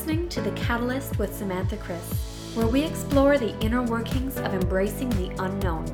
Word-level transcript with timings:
Listening 0.00 0.30
to 0.30 0.40
The 0.40 0.52
Catalyst 0.52 1.18
with 1.18 1.36
Samantha 1.36 1.76
Chris, 1.76 2.54
where 2.54 2.66
we 2.66 2.82
explore 2.82 3.36
the 3.36 3.54
inner 3.60 3.82
workings 3.82 4.38
of 4.38 4.54
embracing 4.54 5.10
the 5.10 5.30
unknown, 5.44 5.84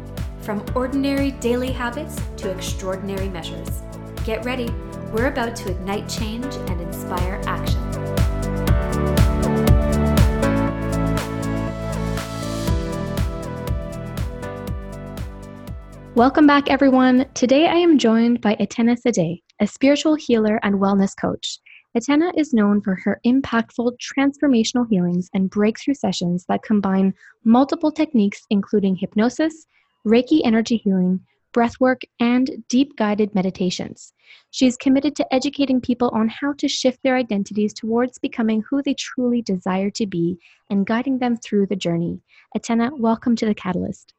from 0.43 0.65
ordinary 0.77 1.33
daily 1.33 1.73
habits 1.73 2.15
to 2.37 2.49
extraordinary 2.49 3.29
measures. 3.29 3.83
Get 4.25 4.45
ready, 4.45 4.73
we're 5.13 5.27
about 5.27 5.57
to 5.57 5.73
ignite 5.73 6.09
change 6.09 6.45
and 6.55 6.81
inspire 6.81 7.43
action. 7.47 7.83
Welcome 16.15 16.47
back, 16.47 16.71
everyone. 16.71 17.27
Today 17.35 17.67
I 17.67 17.75
am 17.75 17.99
joined 17.99 18.41
by 18.41 18.55
Atena 18.55 18.97
Sadegh, 18.97 19.43
a 19.61 19.67
spiritual 19.67 20.15
healer 20.15 20.61
and 20.63 20.77
wellness 20.77 21.11
coach. 21.21 21.59
Atena 21.97 22.31
is 22.37 22.53
known 22.53 22.83
for 22.83 22.95
her 22.95 23.19
impactful 23.25 23.97
transformational 23.99 24.87
healings 24.91 25.31
and 25.33 25.49
breakthrough 25.49 25.95
sessions 25.95 26.45
that 26.47 26.63
combine 26.63 27.15
multiple 27.43 27.91
techniques, 27.91 28.43
including 28.51 28.95
hypnosis, 28.95 29.67
Reiki 30.07 30.43
energy 30.45 30.77
healing, 30.77 31.21
breathwork, 31.55 32.03
and 32.21 32.63
deep 32.69 32.95
guided 32.99 33.35
meditations. 33.35 34.13
She 34.51 34.67
is 34.67 34.77
committed 34.77 35.17
to 35.17 35.35
educating 35.35 35.81
people 35.81 36.11
on 36.13 36.29
how 36.29 36.53
to 36.59 36.69
shift 36.69 37.03
their 37.03 37.17
identities 37.17 37.73
towards 37.73 38.19
becoming 38.19 38.63
who 38.69 38.83
they 38.83 38.93
truly 38.93 39.41
desire 39.41 39.89
to 39.93 40.07
be 40.07 40.39
and 40.69 40.87
guiding 40.87 41.19
them 41.19 41.39
through 41.39 41.65
the 41.67 41.77
journey. 41.77 42.21
Atena, 42.55 42.91
welcome 42.99 43.35
to 43.37 43.47
the 43.47 43.55
Catalyst. 43.55 44.13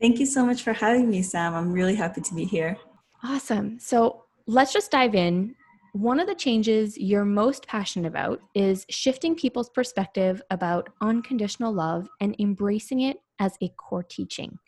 Thank 0.00 0.18
you 0.18 0.26
so 0.26 0.44
much 0.44 0.62
for 0.62 0.72
having 0.72 1.08
me, 1.08 1.22
Sam. 1.22 1.54
I'm 1.54 1.72
really 1.72 1.94
happy 1.94 2.22
to 2.22 2.34
be 2.34 2.44
here. 2.44 2.76
Awesome. 3.22 3.78
So 3.78 4.24
let's 4.48 4.72
just 4.72 4.90
dive 4.90 5.14
in 5.14 5.54
one 5.94 6.18
of 6.18 6.26
the 6.26 6.34
changes 6.34 6.98
you're 6.98 7.24
most 7.24 7.68
passionate 7.68 8.08
about 8.08 8.40
is 8.52 8.84
shifting 8.90 9.36
people's 9.36 9.70
perspective 9.70 10.42
about 10.50 10.88
unconditional 11.00 11.72
love 11.72 12.08
and 12.20 12.34
embracing 12.40 13.02
it 13.02 13.18
as 13.38 13.56
a 13.62 13.68
core 13.68 14.02
teaching. 14.02 14.58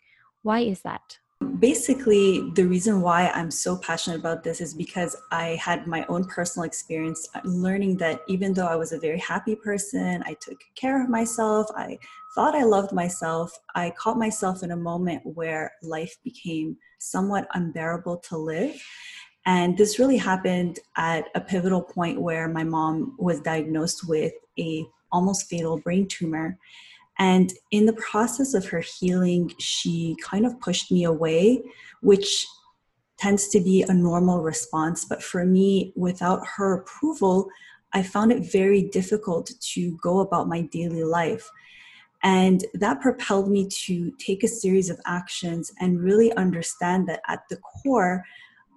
Why 0.43 0.61
is 0.61 0.83
that? 0.83 1.19
Basically, 1.59 2.49
the 2.51 2.65
reason 2.65 3.01
why 3.01 3.27
I'm 3.31 3.51
so 3.51 3.75
passionate 3.75 4.21
about 4.21 4.45
this 4.45 4.61
is 4.61 4.73
because 4.73 5.17
I 5.29 5.59
had 5.61 5.85
my 5.85 6.05
own 6.07 6.23
personal 6.23 6.65
experience 6.65 7.27
uh, 7.35 7.41
learning 7.43 7.97
that 7.97 8.21
even 8.29 8.53
though 8.53 8.67
I 8.67 8.77
was 8.77 8.93
a 8.93 8.99
very 8.99 9.19
happy 9.19 9.55
person, 9.55 10.23
I 10.25 10.33
took 10.39 10.57
care 10.75 11.03
of 11.03 11.09
myself, 11.09 11.67
I 11.75 11.99
thought 12.35 12.55
I 12.55 12.63
loved 12.63 12.93
myself, 12.93 13.51
I 13.75 13.89
caught 13.97 14.17
myself 14.17 14.63
in 14.63 14.71
a 14.71 14.77
moment 14.77 15.23
where 15.25 15.73
life 15.83 16.15
became 16.23 16.77
somewhat 16.99 17.49
unbearable 17.53 18.17
to 18.29 18.37
live. 18.37 18.81
And 19.47 19.77
this 19.77 19.97
really 19.97 20.17
happened 20.17 20.79
at 20.97 21.29
a 21.33 21.39
pivotal 21.39 21.81
point 21.81 22.21
where 22.21 22.49
my 22.49 22.65
mom 22.65 23.15
was 23.17 23.39
diagnosed 23.39 24.05
with 24.05 24.33
a 24.59 24.85
almost 25.09 25.49
fatal 25.49 25.79
brain 25.79 26.05
tumor. 26.05 26.57
And 27.17 27.53
in 27.71 27.85
the 27.85 27.93
process 27.93 28.53
of 28.53 28.67
her 28.67 28.81
healing, 28.81 29.53
she 29.57 30.17
kind 30.21 30.45
of 30.45 30.59
pushed 30.59 30.91
me 30.91 31.05
away, 31.05 31.63
which 32.01 32.45
tends 33.17 33.47
to 33.47 33.61
be 33.61 33.83
a 33.83 33.93
normal 33.93 34.41
response. 34.41 35.05
But 35.05 35.23
for 35.23 35.45
me, 35.45 35.93
without 35.95 36.45
her 36.45 36.73
approval, 36.73 37.47
I 37.93 38.03
found 38.03 38.33
it 38.33 38.51
very 38.51 38.83
difficult 38.83 39.49
to 39.59 39.97
go 40.03 40.19
about 40.19 40.49
my 40.49 40.61
daily 40.61 41.05
life. 41.05 41.49
And 42.21 42.65
that 42.73 42.99
propelled 42.99 43.49
me 43.49 43.69
to 43.85 44.11
take 44.19 44.43
a 44.43 44.47
series 44.49 44.89
of 44.89 44.99
actions 45.05 45.71
and 45.79 46.03
really 46.03 46.33
understand 46.33 47.07
that 47.07 47.21
at 47.29 47.43
the 47.49 47.57
core, 47.57 48.25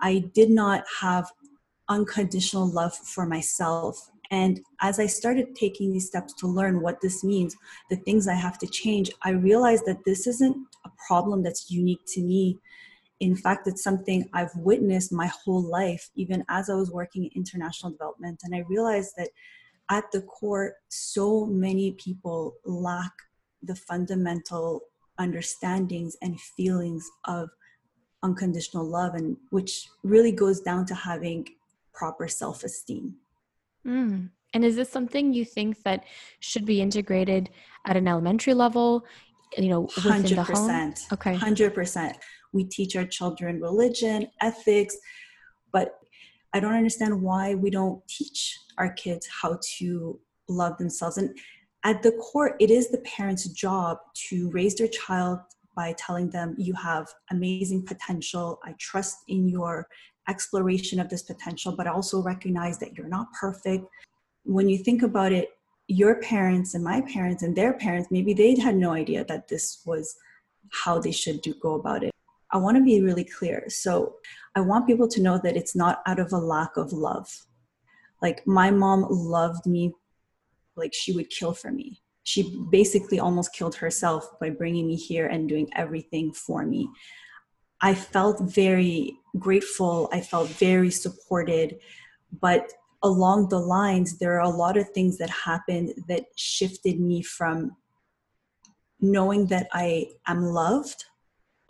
I 0.00 0.30
did 0.34 0.50
not 0.50 0.84
have 1.00 1.30
unconditional 1.88 2.66
love 2.70 2.94
for 2.94 3.26
myself. 3.26 4.10
And 4.30 4.60
as 4.80 5.00
I 5.00 5.06
started 5.06 5.56
taking 5.56 5.92
these 5.92 6.06
steps 6.06 6.32
to 6.34 6.46
learn 6.46 6.80
what 6.80 7.00
this 7.00 7.24
means, 7.24 7.56
the 7.90 7.96
things 7.96 8.28
I 8.28 8.34
have 8.34 8.58
to 8.58 8.66
change, 8.66 9.10
I 9.22 9.30
realized 9.30 9.84
that 9.86 10.04
this 10.04 10.26
isn't 10.26 10.56
a 10.84 10.90
problem 11.08 11.42
that's 11.42 11.70
unique 11.70 12.02
to 12.14 12.22
me. 12.22 12.58
In 13.18 13.34
fact, 13.34 13.66
it's 13.66 13.82
something 13.82 14.28
I've 14.32 14.54
witnessed 14.54 15.12
my 15.12 15.26
whole 15.26 15.62
life, 15.62 16.10
even 16.14 16.44
as 16.48 16.70
I 16.70 16.74
was 16.74 16.92
working 16.92 17.24
in 17.24 17.30
international 17.34 17.92
development. 17.92 18.40
And 18.44 18.54
I 18.54 18.60
realized 18.68 19.14
that 19.18 19.30
at 19.90 20.04
the 20.12 20.22
core, 20.22 20.74
so 20.88 21.44
many 21.44 21.92
people 21.92 22.54
lack 22.64 23.12
the 23.62 23.74
fundamental 23.74 24.82
understandings 25.18 26.16
and 26.22 26.40
feelings 26.40 27.06
of 27.26 27.50
unconditional 28.22 28.84
love 28.84 29.14
and 29.14 29.36
which 29.50 29.88
really 30.02 30.32
goes 30.32 30.60
down 30.60 30.86
to 30.86 30.94
having 30.94 31.46
proper 31.92 32.28
self-esteem. 32.28 33.14
Mm. 33.86 34.28
and 34.52 34.64
is 34.64 34.76
this 34.76 34.90
something 34.90 35.32
you 35.32 35.44
think 35.44 35.82
that 35.84 36.04
should 36.40 36.66
be 36.66 36.82
integrated 36.82 37.48
at 37.86 37.96
an 37.96 38.06
elementary 38.06 38.52
level 38.52 39.06
you 39.56 39.68
know 39.68 39.82
within 39.96 40.22
100%, 40.22 40.34
the 40.36 40.42
home? 40.42 40.94
Okay. 41.14 41.34
100% 41.34 42.14
we 42.52 42.64
teach 42.64 42.94
our 42.94 43.06
children 43.06 43.58
religion 43.58 44.28
ethics 44.42 44.98
but 45.72 45.98
i 46.52 46.60
don't 46.60 46.74
understand 46.74 47.22
why 47.22 47.54
we 47.54 47.70
don't 47.70 48.06
teach 48.06 48.58
our 48.76 48.92
kids 48.92 49.26
how 49.40 49.58
to 49.78 50.20
love 50.50 50.76
themselves. 50.78 51.16
And 51.16 51.36
at 51.84 52.02
the 52.02 52.12
core 52.12 52.56
it 52.60 52.70
is 52.70 52.90
the 52.90 52.98
parent's 52.98 53.46
job 53.48 53.98
to 54.28 54.50
raise 54.50 54.74
their 54.74 54.88
child 54.88 55.38
by 55.74 55.94
telling 55.98 56.30
them 56.30 56.54
you 56.58 56.74
have 56.74 57.08
amazing 57.30 57.84
potential. 57.84 58.58
I 58.64 58.74
trust 58.78 59.18
in 59.28 59.48
your 59.48 59.86
exploration 60.28 61.00
of 61.00 61.08
this 61.08 61.22
potential, 61.22 61.74
but 61.76 61.86
also 61.86 62.22
recognize 62.22 62.78
that 62.78 62.96
you're 62.96 63.08
not 63.08 63.32
perfect. 63.38 63.86
When 64.44 64.68
you 64.68 64.78
think 64.78 65.02
about 65.02 65.32
it, 65.32 65.48
your 65.88 66.20
parents 66.20 66.74
and 66.74 66.84
my 66.84 67.00
parents 67.02 67.42
and 67.42 67.56
their 67.56 67.72
parents, 67.72 68.08
maybe 68.10 68.32
they 68.32 68.58
had 68.58 68.76
no 68.76 68.92
idea 68.92 69.24
that 69.24 69.48
this 69.48 69.82
was 69.84 70.16
how 70.70 70.98
they 70.98 71.10
should 71.10 71.40
do 71.42 71.54
go 71.54 71.74
about 71.74 72.04
it. 72.04 72.12
I 72.52 72.58
want 72.58 72.76
to 72.76 72.84
be 72.84 73.00
really 73.00 73.24
clear. 73.24 73.64
So 73.68 74.16
I 74.54 74.60
want 74.60 74.86
people 74.86 75.08
to 75.08 75.22
know 75.22 75.40
that 75.42 75.56
it's 75.56 75.76
not 75.76 76.02
out 76.06 76.18
of 76.18 76.32
a 76.32 76.38
lack 76.38 76.76
of 76.76 76.92
love. 76.92 77.46
Like 78.22 78.46
my 78.46 78.70
mom 78.70 79.06
loved 79.08 79.66
me 79.66 79.94
like 80.76 80.92
she 80.94 81.12
would 81.12 81.30
kill 81.30 81.54
for 81.54 81.70
me 81.70 82.00
she 82.24 82.62
basically 82.70 83.18
almost 83.18 83.54
killed 83.54 83.74
herself 83.76 84.38
by 84.40 84.50
bringing 84.50 84.86
me 84.86 84.96
here 84.96 85.26
and 85.26 85.48
doing 85.48 85.68
everything 85.74 86.32
for 86.32 86.64
me. 86.64 86.88
I 87.80 87.94
felt 87.94 88.40
very 88.40 89.16
grateful. 89.38 90.08
I 90.12 90.20
felt 90.20 90.48
very 90.48 90.90
supported. 90.90 91.78
But 92.40 92.72
along 93.02 93.48
the 93.48 93.58
lines, 93.58 94.18
there 94.18 94.34
are 94.34 94.44
a 94.44 94.56
lot 94.56 94.76
of 94.76 94.90
things 94.90 95.16
that 95.18 95.30
happened 95.30 95.94
that 96.08 96.26
shifted 96.36 97.00
me 97.00 97.22
from 97.22 97.76
knowing 99.00 99.46
that 99.46 99.68
I 99.72 100.08
am 100.26 100.42
loved 100.42 101.04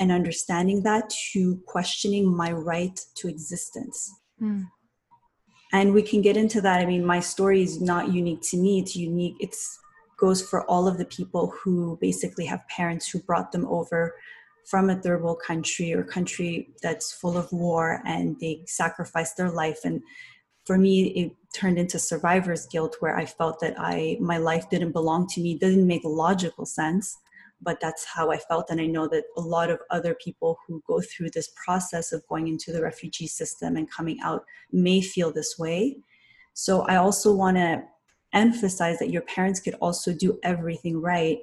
and 0.01 0.11
understanding 0.11 0.83
that 0.83 1.11
to 1.33 1.63
questioning 1.67 2.27
my 2.27 2.51
right 2.51 2.99
to 3.17 3.29
existence. 3.29 4.13
Mm. 4.43 4.67
And 5.73 5.95
we 5.95 6.03
can 6.03 6.21
get 6.21 6.37
into 6.37 6.61
that. 6.63 6.81
I 6.81 6.87
mean, 6.87 7.05
my 7.05 7.21
story 7.21 7.63
is 7.63 7.81
not 7.81 8.13
unique 8.13 8.43
to 8.51 8.57
me, 8.57 8.81
it's 8.81 8.97
unique. 8.97 9.37
It's 9.39 9.79
goes 10.21 10.47
for 10.47 10.65
all 10.65 10.87
of 10.87 10.99
the 10.99 11.05
people 11.07 11.53
who 11.63 11.99
basically 12.01 12.45
have 12.45 12.69
parents 12.69 13.09
who 13.09 13.19
brought 13.21 13.51
them 13.53 13.67
over 13.67 14.15
from 14.67 14.91
a 14.91 14.95
third 14.95 15.23
world 15.23 15.41
country 15.45 15.93
or 15.95 16.05
country 16.05 16.69
that's 16.83 17.13
full 17.13 17.37
of 17.37 17.51
war 17.51 18.03
and 18.05 18.39
they 18.41 18.63
sacrificed 18.67 19.37
their 19.37 19.51
life. 19.51 19.81
And 19.85 20.03
for 20.67 20.77
me 20.77 21.09
it 21.09 21.33
turned 21.55 21.79
into 21.79 21.99
survivor's 21.99 22.67
guilt 22.67 22.95
where 23.01 23.17
i 23.17 23.25
felt 23.25 23.59
that 23.61 23.75
i 23.79 24.17
my 24.21 24.37
life 24.39 24.69
didn't 24.71 24.93
belong 24.93 25.27
to 25.29 25.41
me. 25.41 25.53
It 25.53 25.61
didn't 25.61 25.87
make 25.87 26.03
logical 26.05 26.67
sense 26.67 27.17
but 27.63 27.79
that's 27.81 28.05
how 28.05 28.31
i 28.31 28.37
felt. 28.37 28.71
And 28.71 28.81
i 28.81 28.87
know 28.87 29.09
that 29.09 29.25
a 29.37 29.41
lot 29.41 29.71
of 29.71 29.81
other 29.91 30.15
people 30.15 30.59
who 30.67 30.83
go 30.87 31.01
through 31.01 31.31
this 31.31 31.51
process 31.65 32.13
of 32.13 32.27
going 32.29 32.47
into 32.47 32.73
the 32.73 32.83
refugee 32.83 33.27
system 33.27 33.77
and 33.77 33.91
coming 33.91 34.19
out 34.23 34.45
may 34.71 35.01
feel 35.01 35.33
this 35.33 35.57
way. 35.59 35.97
So 36.53 36.83
i 36.83 36.97
also 36.97 37.35
want 37.35 37.57
to 37.57 37.83
emphasize 38.33 38.99
that 38.99 39.11
your 39.11 39.23
parents 39.23 39.61
could 39.61 39.75
also 39.75 40.13
do 40.13 40.39
everything 40.43 41.01
right 41.01 41.41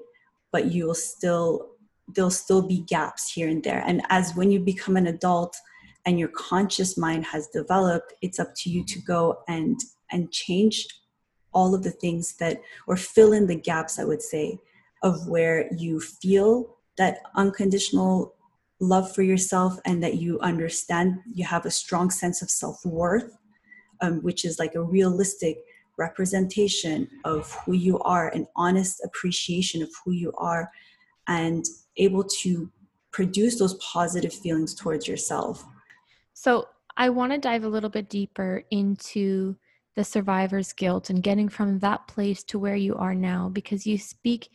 but 0.52 0.72
you'll 0.72 0.96
still 0.96 1.70
there'll 2.16 2.32
still 2.32 2.62
be 2.62 2.80
gaps 2.80 3.32
here 3.32 3.50
and 3.50 3.64
there. 3.64 3.84
And 3.86 4.02
as 4.10 4.36
when 4.36 4.50
you 4.52 4.60
become 4.60 4.96
an 4.96 5.08
adult 5.08 5.58
and 6.06 6.18
your 6.18 6.30
conscious 6.30 6.98
mind 6.98 7.26
has 7.26 7.48
developed 7.48 8.14
it's 8.22 8.40
up 8.40 8.56
to 8.56 8.70
you 8.70 8.84
to 8.86 9.00
go 9.02 9.40
and 9.48 9.80
and 10.10 10.32
change 10.32 10.88
all 11.54 11.76
of 11.76 11.84
the 11.84 11.92
things 11.92 12.36
that 12.38 12.62
or 12.88 12.96
fill 12.96 13.34
in 13.34 13.46
the 13.48 13.56
gaps 13.56 14.00
i 14.00 14.06
would 14.06 14.22
say 14.22 14.58
of 15.04 15.28
where 15.28 15.70
you 15.76 16.00
feel 16.00 16.78
that 16.98 17.20
unconditional 17.36 18.34
love 18.80 19.14
for 19.14 19.22
yourself 19.22 19.80
and 19.86 20.02
that 20.02 20.16
you 20.16 20.40
understand 20.40 21.20
you 21.34 21.44
have 21.44 21.66
a 21.66 21.72
strong 21.72 22.10
sense 22.10 22.42
of 22.42 22.50
self-worth 22.50 23.38
um, 24.02 24.22
which 24.24 24.46
is 24.46 24.60
like 24.60 24.76
a 24.76 24.82
realistic 24.82 25.58
representation 25.98 27.10
of 27.26 27.52
who 27.66 27.74
you 27.74 28.00
are, 28.00 28.30
an 28.30 28.48
honest 28.56 29.02
appreciation 29.04 29.82
of 29.82 29.90
who 30.04 30.12
you 30.12 30.32
are, 30.38 30.72
and 31.28 31.66
able 31.98 32.24
to 32.42 32.72
produce 33.12 33.58
those 33.60 33.74
positive 33.76 34.34
feelings 34.34 34.76
towards 34.76 35.08
yourself. 35.08 35.66
So, 36.34 36.68
I 37.00 37.10
want 37.10 37.32
to 37.32 37.38
dive 37.38 37.64
a 37.64 37.70
little 37.70 37.92
bit 37.92 38.10
deeper 38.10 38.64
into 38.72 39.56
the 39.96 40.04
survivor's 40.04 40.74
guilt 40.74 41.10
and 41.10 41.22
getting 41.22 41.48
from 41.48 41.80
that 41.80 42.08
place 42.08 42.44
to 42.46 42.60
where 42.60 42.76
you 42.76 42.96
are 42.96 43.14
now 43.14 43.50
because 43.50 43.86
you 43.86 43.98
speak 43.98 44.50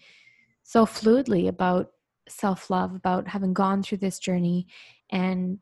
so 0.62 0.86
fluidly 0.86 1.48
about 1.48 1.90
self 2.28 2.70
love, 2.70 2.94
about 2.94 3.28
having 3.28 3.52
gone 3.52 3.82
through 3.82 3.98
this 3.98 4.18
journey 4.18 4.66
and 5.10 5.58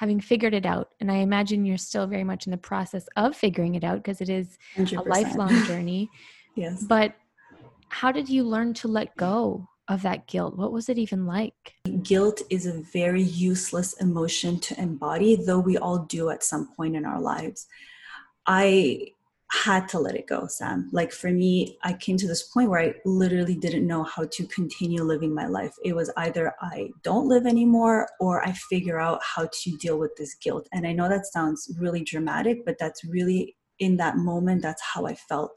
having 0.00 0.18
figured 0.18 0.54
it 0.54 0.64
out. 0.64 0.88
And 1.00 1.12
I 1.12 1.16
imagine 1.16 1.66
you're 1.66 1.76
still 1.76 2.06
very 2.06 2.24
much 2.24 2.46
in 2.46 2.52
the 2.52 2.56
process 2.56 3.06
of 3.16 3.36
figuring 3.36 3.74
it 3.74 3.84
out 3.84 3.98
because 3.98 4.22
it 4.22 4.30
is 4.30 4.56
100%. 4.74 4.96
a 4.96 5.02
lifelong 5.06 5.64
journey. 5.64 6.08
yes. 6.56 6.82
But 6.82 7.16
how 7.90 8.10
did 8.10 8.26
you 8.26 8.44
learn 8.44 8.72
to 8.74 8.88
let 8.88 9.14
go 9.18 9.68
of 9.88 10.00
that 10.00 10.26
guilt? 10.26 10.56
What 10.56 10.72
was 10.72 10.88
it 10.88 10.96
even 10.96 11.26
like? 11.26 11.74
Guilt 12.02 12.40
is 12.48 12.64
a 12.64 12.80
very 12.80 13.22
useless 13.22 13.92
emotion 14.00 14.58
to 14.60 14.80
embody, 14.80 15.36
though 15.36 15.60
we 15.60 15.76
all 15.76 15.98
do 15.98 16.30
at 16.30 16.42
some 16.42 16.68
point 16.74 16.96
in 16.96 17.04
our 17.04 17.20
lives. 17.20 17.66
I 18.46 19.08
had 19.52 19.88
to 19.88 19.98
let 19.98 20.14
it 20.14 20.28
go, 20.28 20.46
Sam. 20.46 20.88
Like 20.92 21.12
for 21.12 21.30
me, 21.30 21.76
I 21.82 21.92
came 21.94 22.16
to 22.18 22.28
this 22.28 22.44
point 22.44 22.70
where 22.70 22.80
I 22.80 22.94
literally 23.04 23.56
didn't 23.56 23.86
know 23.86 24.04
how 24.04 24.24
to 24.30 24.46
continue 24.46 25.02
living 25.02 25.34
my 25.34 25.46
life. 25.46 25.74
It 25.84 25.94
was 25.94 26.10
either 26.16 26.54
I 26.60 26.90
don't 27.02 27.28
live 27.28 27.46
anymore 27.46 28.08
or 28.20 28.46
I 28.46 28.52
figure 28.52 29.00
out 29.00 29.20
how 29.22 29.48
to 29.50 29.76
deal 29.78 29.98
with 29.98 30.14
this 30.16 30.34
guilt. 30.34 30.68
And 30.72 30.86
I 30.86 30.92
know 30.92 31.08
that 31.08 31.26
sounds 31.26 31.74
really 31.78 32.04
dramatic, 32.04 32.64
but 32.64 32.76
that's 32.78 33.04
really 33.04 33.56
in 33.80 33.96
that 33.96 34.16
moment, 34.16 34.62
that's 34.62 34.82
how 34.82 35.06
I 35.06 35.14
felt. 35.14 35.52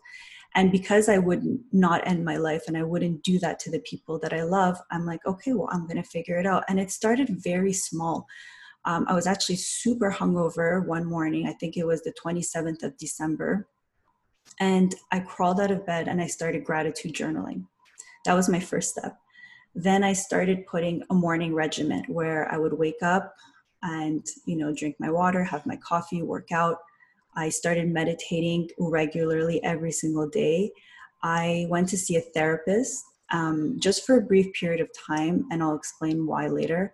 And 0.56 0.72
because 0.72 1.10
I 1.10 1.18
would 1.18 1.44
not 1.72 2.08
end 2.08 2.26
my 2.26 2.38
life 2.38 2.64
and 2.68 2.78
I 2.78 2.84
wouldn't 2.84 3.24
do 3.24 3.40
that 3.40 3.60
to 3.60 3.72
the 3.72 3.80
people 3.80 4.20
that 4.20 4.34
I 4.34 4.44
love, 4.44 4.78
I'm 4.92 5.06
like, 5.06 5.26
okay, 5.26 5.54
well, 5.54 5.70
I'm 5.72 5.88
going 5.88 6.02
to 6.02 6.10
figure 6.10 6.40
it 6.40 6.46
out. 6.46 6.64
And 6.68 6.80
it 6.80 6.92
started 6.92 7.44
very 7.44 7.74
small. 7.74 8.26
Um, 8.86 9.06
I 9.08 9.14
was 9.14 9.28
actually 9.28 9.56
super 9.56 10.12
hungover 10.12 10.86
one 10.86 11.06
morning. 11.06 11.48
I 11.48 11.54
think 11.54 11.78
it 11.78 11.88
was 11.88 12.04
the 12.04 12.14
27th 12.24 12.84
of 12.84 12.98
December. 12.98 13.68
And 14.60 14.96
I 15.12 15.20
crawled 15.20 15.60
out 15.60 15.72
of 15.72 15.86
bed 15.86 16.08
and 16.08 16.22
I 16.22 16.28
started 16.28 16.64
gratitude 16.64 17.14
journaling. 17.14 17.66
That 18.26 18.34
was 18.34 18.50
my 18.50 18.60
first 18.60 18.92
step. 18.92 19.18
Then 19.76 20.04
I 20.04 20.14
started 20.14 20.68
putting 20.68 21.04
a 21.10 21.14
morning 21.14 21.54
regimen 21.54 22.06
where 22.08 22.52
I 22.54 22.58
would 22.58 22.74
wake 22.74 23.02
up 23.02 23.36
and, 23.82 24.26
you 24.46 24.56
know, 24.56 24.74
drink 24.74 24.96
my 25.00 25.10
water, 25.10 25.44
have 25.44 25.66
my 25.66 25.76
coffee, 25.78 26.22
work 26.22 26.52
out, 26.52 26.78
I 27.36 27.50
started 27.50 27.90
meditating 27.90 28.70
regularly 28.78 29.64
every 29.64 29.92
single 29.92 30.28
day. 30.28 30.72
I 31.24 31.66
went 31.70 31.90
to 31.90 31.98
see 31.98 32.16
a 32.16 32.22
therapist 32.22 33.04
um, 33.32 33.80
just 33.80 34.06
for 34.06 34.18
a 34.18 34.22
brief 34.22 34.54
period 34.54 34.82
of 34.82 34.90
time, 35.08 35.46
and 35.52 35.64
I'll 35.64 35.76
explain 35.76 36.28
why 36.28 36.48
later, 36.48 36.94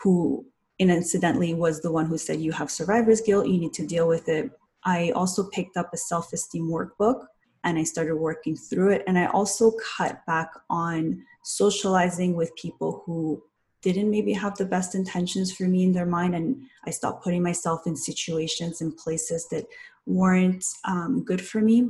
who 0.00 0.46
incidentally 0.78 1.54
was 1.54 1.80
the 1.80 1.90
one 1.90 2.06
who 2.06 2.18
said, 2.18 2.40
You 2.40 2.52
have 2.52 2.70
survivor's 2.70 3.20
guilt, 3.20 3.48
you 3.48 3.58
need 3.58 3.72
to 3.74 3.86
deal 3.86 4.06
with 4.06 4.28
it. 4.28 4.50
I 4.84 5.10
also 5.10 5.48
picked 5.48 5.76
up 5.76 5.90
a 5.92 5.96
self 5.96 6.32
esteem 6.32 6.68
workbook 6.68 7.26
and 7.64 7.78
I 7.78 7.84
started 7.84 8.16
working 8.16 8.56
through 8.56 8.90
it. 8.92 9.04
And 9.06 9.18
I 9.18 9.26
also 9.26 9.72
cut 9.96 10.24
back 10.26 10.50
on 10.68 11.24
socializing 11.42 12.34
with 12.34 12.54
people 12.56 13.02
who 13.06 13.42
didn't 13.82 14.10
maybe 14.10 14.32
have 14.32 14.56
the 14.56 14.64
best 14.64 14.94
intentions 14.94 15.52
for 15.52 15.64
me 15.64 15.84
in 15.84 15.92
their 15.92 16.06
mind. 16.06 16.34
And 16.34 16.62
i 16.84 16.90
stopped 16.90 17.24
putting 17.24 17.42
myself 17.42 17.86
in 17.86 17.96
situations 17.96 18.80
and 18.80 18.96
places 18.96 19.48
that 19.50 19.66
weren't 20.06 20.64
um, 20.84 21.22
good 21.24 21.40
for 21.40 21.60
me. 21.60 21.88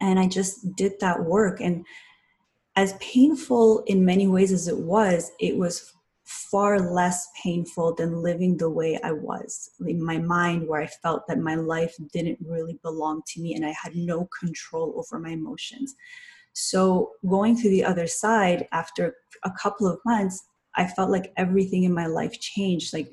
And 0.00 0.18
i 0.18 0.26
just 0.26 0.74
did 0.76 0.98
that 1.00 1.24
work. 1.24 1.60
And 1.60 1.84
as 2.76 2.94
painful 2.94 3.82
in 3.86 4.04
many 4.04 4.26
ways 4.26 4.52
as 4.52 4.68
it 4.68 4.78
was 4.78 5.30
it 5.38 5.56
was 5.56 5.92
far 6.50 6.78
less 6.92 7.28
painful 7.42 7.94
than 7.94 8.22
living 8.22 8.56
the 8.56 8.70
way 8.70 8.98
i 9.02 9.12
was 9.12 9.70
in 9.86 10.02
my 10.02 10.18
mind 10.18 10.66
where 10.66 10.82
i 10.82 10.86
felt 10.86 11.26
that 11.26 11.38
my 11.38 11.54
life 11.54 11.94
didn't 12.12 12.38
really 12.46 12.78
belong 12.82 13.22
to 13.26 13.40
me 13.40 13.54
and 13.54 13.64
i 13.64 13.74
had 13.82 13.94
no 13.94 14.28
control 14.40 14.94
over 14.96 15.18
my 15.18 15.30
emotions 15.30 15.94
so 16.54 17.12
going 17.28 17.56
to 17.56 17.68
the 17.68 17.84
other 17.84 18.06
side 18.06 18.66
after 18.72 19.14
a 19.44 19.50
couple 19.50 19.86
of 19.86 19.98
months 20.04 20.44
I 20.74 20.86
felt 20.86 21.10
like 21.10 21.32
everything 21.36 21.84
in 21.84 21.94
my 21.94 22.06
life 22.06 22.38
changed. 22.40 22.92
Like 22.92 23.12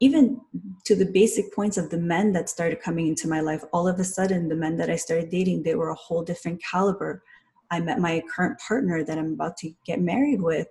even 0.00 0.40
to 0.84 0.94
the 0.94 1.06
basic 1.06 1.54
points 1.54 1.76
of 1.76 1.90
the 1.90 1.98
men 1.98 2.32
that 2.32 2.48
started 2.48 2.82
coming 2.82 3.06
into 3.06 3.28
my 3.28 3.40
life, 3.40 3.62
all 3.72 3.88
of 3.88 3.98
a 3.98 4.04
sudden 4.04 4.48
the 4.48 4.54
men 4.54 4.76
that 4.76 4.90
I 4.90 4.96
started 4.96 5.30
dating, 5.30 5.62
they 5.62 5.74
were 5.74 5.90
a 5.90 5.94
whole 5.94 6.22
different 6.22 6.62
caliber. 6.62 7.22
I 7.70 7.80
met 7.80 8.00
my 8.00 8.22
current 8.34 8.58
partner 8.58 9.04
that 9.04 9.18
I'm 9.18 9.32
about 9.32 9.56
to 9.58 9.72
get 9.84 10.00
married 10.00 10.40
with. 10.40 10.68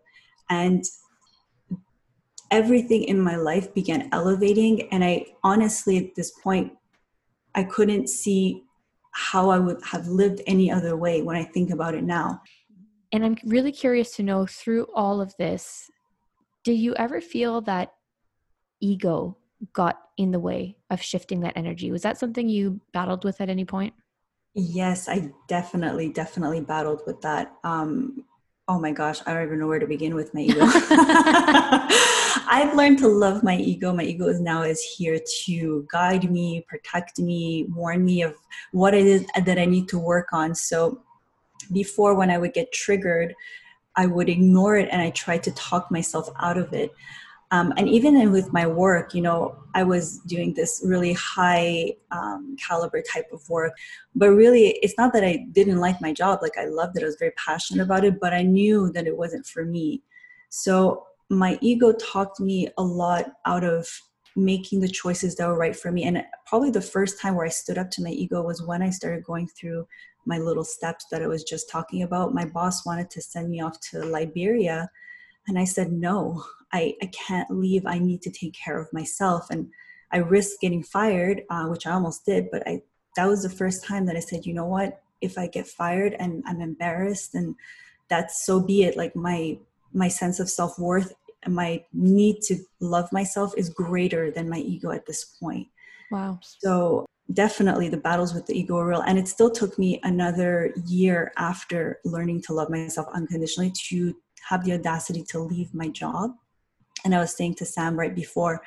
And 0.50 0.83
everything 2.55 3.03
in 3.03 3.19
my 3.19 3.35
life 3.35 3.73
began 3.73 4.07
elevating. 4.13 4.87
And 4.93 5.03
I 5.03 5.25
honestly, 5.43 5.97
at 5.97 6.15
this 6.15 6.31
point, 6.31 6.71
I 7.53 7.63
couldn't 7.63 8.07
see 8.07 8.63
how 9.11 9.49
I 9.49 9.59
would 9.59 9.83
have 9.83 10.07
lived 10.07 10.41
any 10.47 10.71
other 10.71 10.95
way 10.95 11.21
when 11.21 11.35
I 11.35 11.43
think 11.43 11.69
about 11.69 11.95
it 11.95 12.03
now. 12.03 12.41
And 13.11 13.25
I'm 13.25 13.37
really 13.45 13.73
curious 13.73 14.15
to 14.15 14.23
know 14.23 14.45
through 14.45 14.87
all 14.95 15.19
of 15.21 15.35
this, 15.37 15.89
do 16.63 16.71
you 16.71 16.95
ever 16.95 17.19
feel 17.19 17.61
that 17.61 17.93
ego 18.79 19.37
got 19.73 19.99
in 20.17 20.31
the 20.31 20.39
way 20.39 20.77
of 20.89 21.01
shifting 21.01 21.41
that 21.41 21.53
energy? 21.57 21.91
Was 21.91 22.03
that 22.03 22.17
something 22.17 22.47
you 22.47 22.79
battled 22.93 23.25
with 23.25 23.41
at 23.41 23.49
any 23.49 23.65
point? 23.65 23.93
Yes, 24.53 25.09
I 25.09 25.29
definitely, 25.49 26.09
definitely 26.09 26.61
battled 26.61 27.01
with 27.05 27.19
that. 27.21 27.53
Um, 27.65 28.23
oh 28.69 28.79
my 28.79 28.91
gosh, 28.91 29.19
I 29.25 29.33
don't 29.33 29.43
even 29.43 29.59
know 29.59 29.67
where 29.67 29.79
to 29.79 29.87
begin 29.87 30.15
with 30.15 30.33
my 30.33 30.41
ego. 30.41 30.65
I've 32.47 32.75
learned 32.75 32.99
to 32.99 33.07
love 33.07 33.43
my 33.43 33.57
ego. 33.57 33.93
My 33.93 34.03
ego 34.03 34.27
is 34.27 34.41
now 34.41 34.63
is 34.63 34.81
here 34.81 35.19
to 35.45 35.87
guide 35.91 36.29
me, 36.29 36.65
protect 36.67 37.19
me, 37.19 37.65
warn 37.69 38.03
me 38.03 38.21
of 38.21 38.35
what 38.71 38.93
it 38.93 39.05
is 39.05 39.25
that 39.45 39.57
I 39.57 39.65
need 39.65 39.87
to 39.89 39.99
work 39.99 40.29
on. 40.33 40.55
So 40.55 41.01
before 41.71 42.15
when 42.15 42.29
I 42.29 42.37
would 42.37 42.53
get 42.53 42.71
triggered, 42.71 43.33
I 43.95 44.05
would 44.05 44.29
ignore 44.29 44.77
it 44.77 44.89
and 44.91 45.01
I 45.01 45.11
tried 45.11 45.43
to 45.43 45.51
talk 45.51 45.89
myself 45.89 46.29
out 46.39 46.57
of 46.57 46.73
it. 46.73 46.91
Um, 47.51 47.73
and 47.77 47.87
even 47.87 48.31
with 48.31 48.51
my 48.51 48.67
work, 48.67 49.13
you 49.13 49.21
know, 49.21 49.55
I 49.75 49.83
was 49.83 50.19
doing 50.19 50.53
this 50.53 50.81
really 50.83 51.13
high 51.13 51.93
um, 52.11 52.57
caliber 52.59 53.01
type 53.01 53.27
of 53.31 53.47
work, 53.49 53.73
but 54.15 54.29
really, 54.29 54.79
it's 54.81 54.97
not 54.97 55.13
that 55.13 55.23
I 55.23 55.45
didn't 55.51 55.79
like 55.79 56.01
my 56.01 56.11
job. 56.11 56.39
Like 56.41 56.57
I 56.57 56.65
loved 56.65 56.97
it, 56.97 57.03
I 57.03 57.05
was 57.05 57.17
very 57.17 57.31
passionate 57.38 57.83
about 57.83 58.03
it, 58.03 58.19
but 58.19 58.33
I 58.33 58.41
knew 58.41 58.91
that 58.91 59.07
it 59.07 59.15
wasn't 59.15 59.45
for 59.45 59.63
me. 59.63 60.01
So 60.50 61.05
my 61.29 61.58
ego 61.62 61.91
talked 61.94 62.39
me 62.39 62.70
a 62.77 62.84
lot 62.84 63.34
out 63.46 63.63
of 63.63 63.88
making 64.36 64.82
the 64.82 64.88
choices 64.88 65.36
that 65.36 65.48
were 65.48 65.58
right 65.58 65.75
for 65.75 65.91
me. 65.91 66.03
And 66.03 66.24
probably 66.46 66.70
the 66.70 66.82
first 66.82 67.20
time 67.20 67.36
where 67.36 67.46
I 67.46 67.50
stood 67.50 67.77
up 67.77 67.89
to 67.91 68.03
my 68.03 68.10
ego 68.10 68.41
was 68.41 68.62
when 68.62 68.82
I 68.82 68.89
started 68.89 69.24
going 69.24 69.48
through 69.48 69.88
my 70.25 70.38
little 70.39 70.65
steps 70.65 71.05
that 71.12 71.22
I 71.22 71.27
was 71.27 71.44
just 71.44 71.70
talking 71.70 72.03
about. 72.03 72.34
My 72.34 72.46
boss 72.46 72.86
wanted 72.86 73.10
to 73.12 73.22
send 73.22 73.50
me 73.50 73.62
off 73.62 73.79
to 73.91 74.03
Liberia. 74.03 74.89
And 75.48 75.58
I 75.58 75.63
said, 75.63 75.91
no, 75.91 76.44
I, 76.74 76.96
I 77.01 77.08
can't 77.08 77.50
leave. 77.50 77.86
I 77.86 78.00
need 78.00 78.22
to 78.24 78.32
take 78.32 78.53
care 78.53 78.79
of 78.79 78.91
myself. 78.91 79.50
And 79.50 79.70
I 80.12 80.17
risked 80.17 80.62
getting 80.62 80.84
fired, 80.84 81.44
uh, 81.50 81.65
which 81.67 81.88
I 81.88 81.91
almost 81.91 82.25
did. 82.25 82.50
But 82.51 82.67
I, 82.67 82.82
that 83.15 83.27
was 83.27 83.44
the 83.44 83.50
first 83.50 83.86
time 83.86 84.05
that 84.08 84.17
I 84.17 84.22
said, 84.22 84.46
you 84.46 84.53
know 84.53 84.65
what? 84.65 85.01
If 85.22 85.38
I 85.38 85.48
get 85.48 85.67
fired 85.67 86.15
and 86.20 86.44
I'm 86.46 86.62
embarrassed, 86.62 87.36
and 87.36 87.55
that's 88.10 88.46
so 88.46 88.60
be 88.60 88.84
it. 88.84 88.98
Like 88.98 89.15
my 89.15 89.58
my 89.95 90.07
sense 90.07 90.39
of 90.39 90.49
self 90.49 90.77
worth 90.77 91.13
and 91.43 91.55
my 91.55 91.83
need 91.93 92.41
to 92.41 92.57
love 92.79 93.11
myself 93.11 93.53
is 93.55 93.69
greater 93.69 94.31
than 94.31 94.49
my 94.49 94.59
ego 94.59 94.91
at 94.91 95.05
this 95.05 95.37
point. 95.39 95.67
Wow. 96.11 96.39
So 96.59 97.05
definitely 97.33 97.89
the 97.89 97.97
battles 97.97 98.33
with 98.33 98.45
the 98.45 98.57
ego 98.57 98.77
are 98.77 98.87
real 98.87 99.01
and 99.01 99.17
it 99.17 99.27
still 99.27 99.49
took 99.49 99.79
me 99.79 99.99
another 100.03 100.73
year 100.85 101.31
after 101.37 101.99
learning 102.05 102.41
to 102.41 102.53
love 102.53 102.69
myself 102.69 103.07
unconditionally 103.13 103.71
to 103.71 104.15
have 104.47 104.63
the 104.63 104.73
audacity 104.73 105.23
to 105.23 105.39
leave 105.39 105.73
my 105.73 105.87
job 105.87 106.29
and 107.03 107.15
i 107.15 107.19
was 107.19 107.35
saying 107.35 107.55
to 107.55 107.65
sam 107.65 107.97
right 107.97 108.13
before 108.13 108.61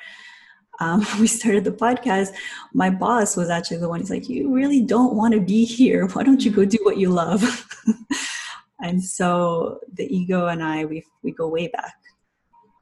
um, 0.81 1.05
we 1.21 1.27
started 1.27 1.63
the 1.63 1.71
podcast 1.71 2.33
my 2.73 2.89
boss 2.89 3.37
was 3.37 3.49
actually 3.49 3.77
the 3.77 3.87
one 3.87 4.01
he's 4.01 4.09
like 4.09 4.27
you 4.27 4.53
really 4.53 4.81
don't 4.81 5.15
want 5.15 5.33
to 5.33 5.39
be 5.39 5.63
here 5.63 6.05
why 6.07 6.23
don't 6.23 6.43
you 6.43 6.51
go 6.51 6.65
do 6.65 6.79
what 6.83 6.97
you 6.97 7.07
love 7.07 7.41
and 8.79 9.03
so 9.03 9.79
the 9.93 10.05
ego 10.15 10.47
and 10.47 10.63
i 10.63 10.85
we 10.85 11.03
we 11.23 11.31
go 11.31 11.47
way 11.47 11.67
back 11.67 11.95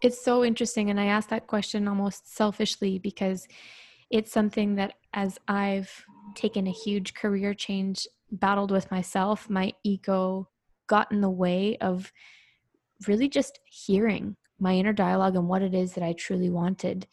it's 0.01 0.23
so 0.23 0.43
interesting 0.43 0.89
and 0.89 0.99
i 0.99 1.05
asked 1.05 1.29
that 1.29 1.47
question 1.47 1.87
almost 1.87 2.35
selfishly 2.35 2.99
because 2.99 3.47
it's 4.09 4.31
something 4.31 4.75
that 4.75 4.93
as 5.13 5.37
I've 5.47 6.05
taken 6.35 6.67
a 6.67 6.71
huge 6.71 7.13
career 7.13 7.53
change, 7.53 8.07
battled 8.31 8.71
with 8.71 8.91
myself, 8.91 9.49
my 9.49 9.73
ego 9.83 10.49
got 10.87 11.11
in 11.11 11.21
the 11.21 11.29
way 11.29 11.77
of 11.81 12.11
really 13.07 13.27
just 13.27 13.59
hearing 13.65 14.35
my 14.59 14.73
inner 14.73 14.93
dialogue 14.93 15.35
and 15.35 15.47
what 15.47 15.61
it 15.61 15.73
is 15.73 15.93
that 15.93 16.03
I 16.03 16.13
truly 16.13 16.49
wanted. 16.49 17.07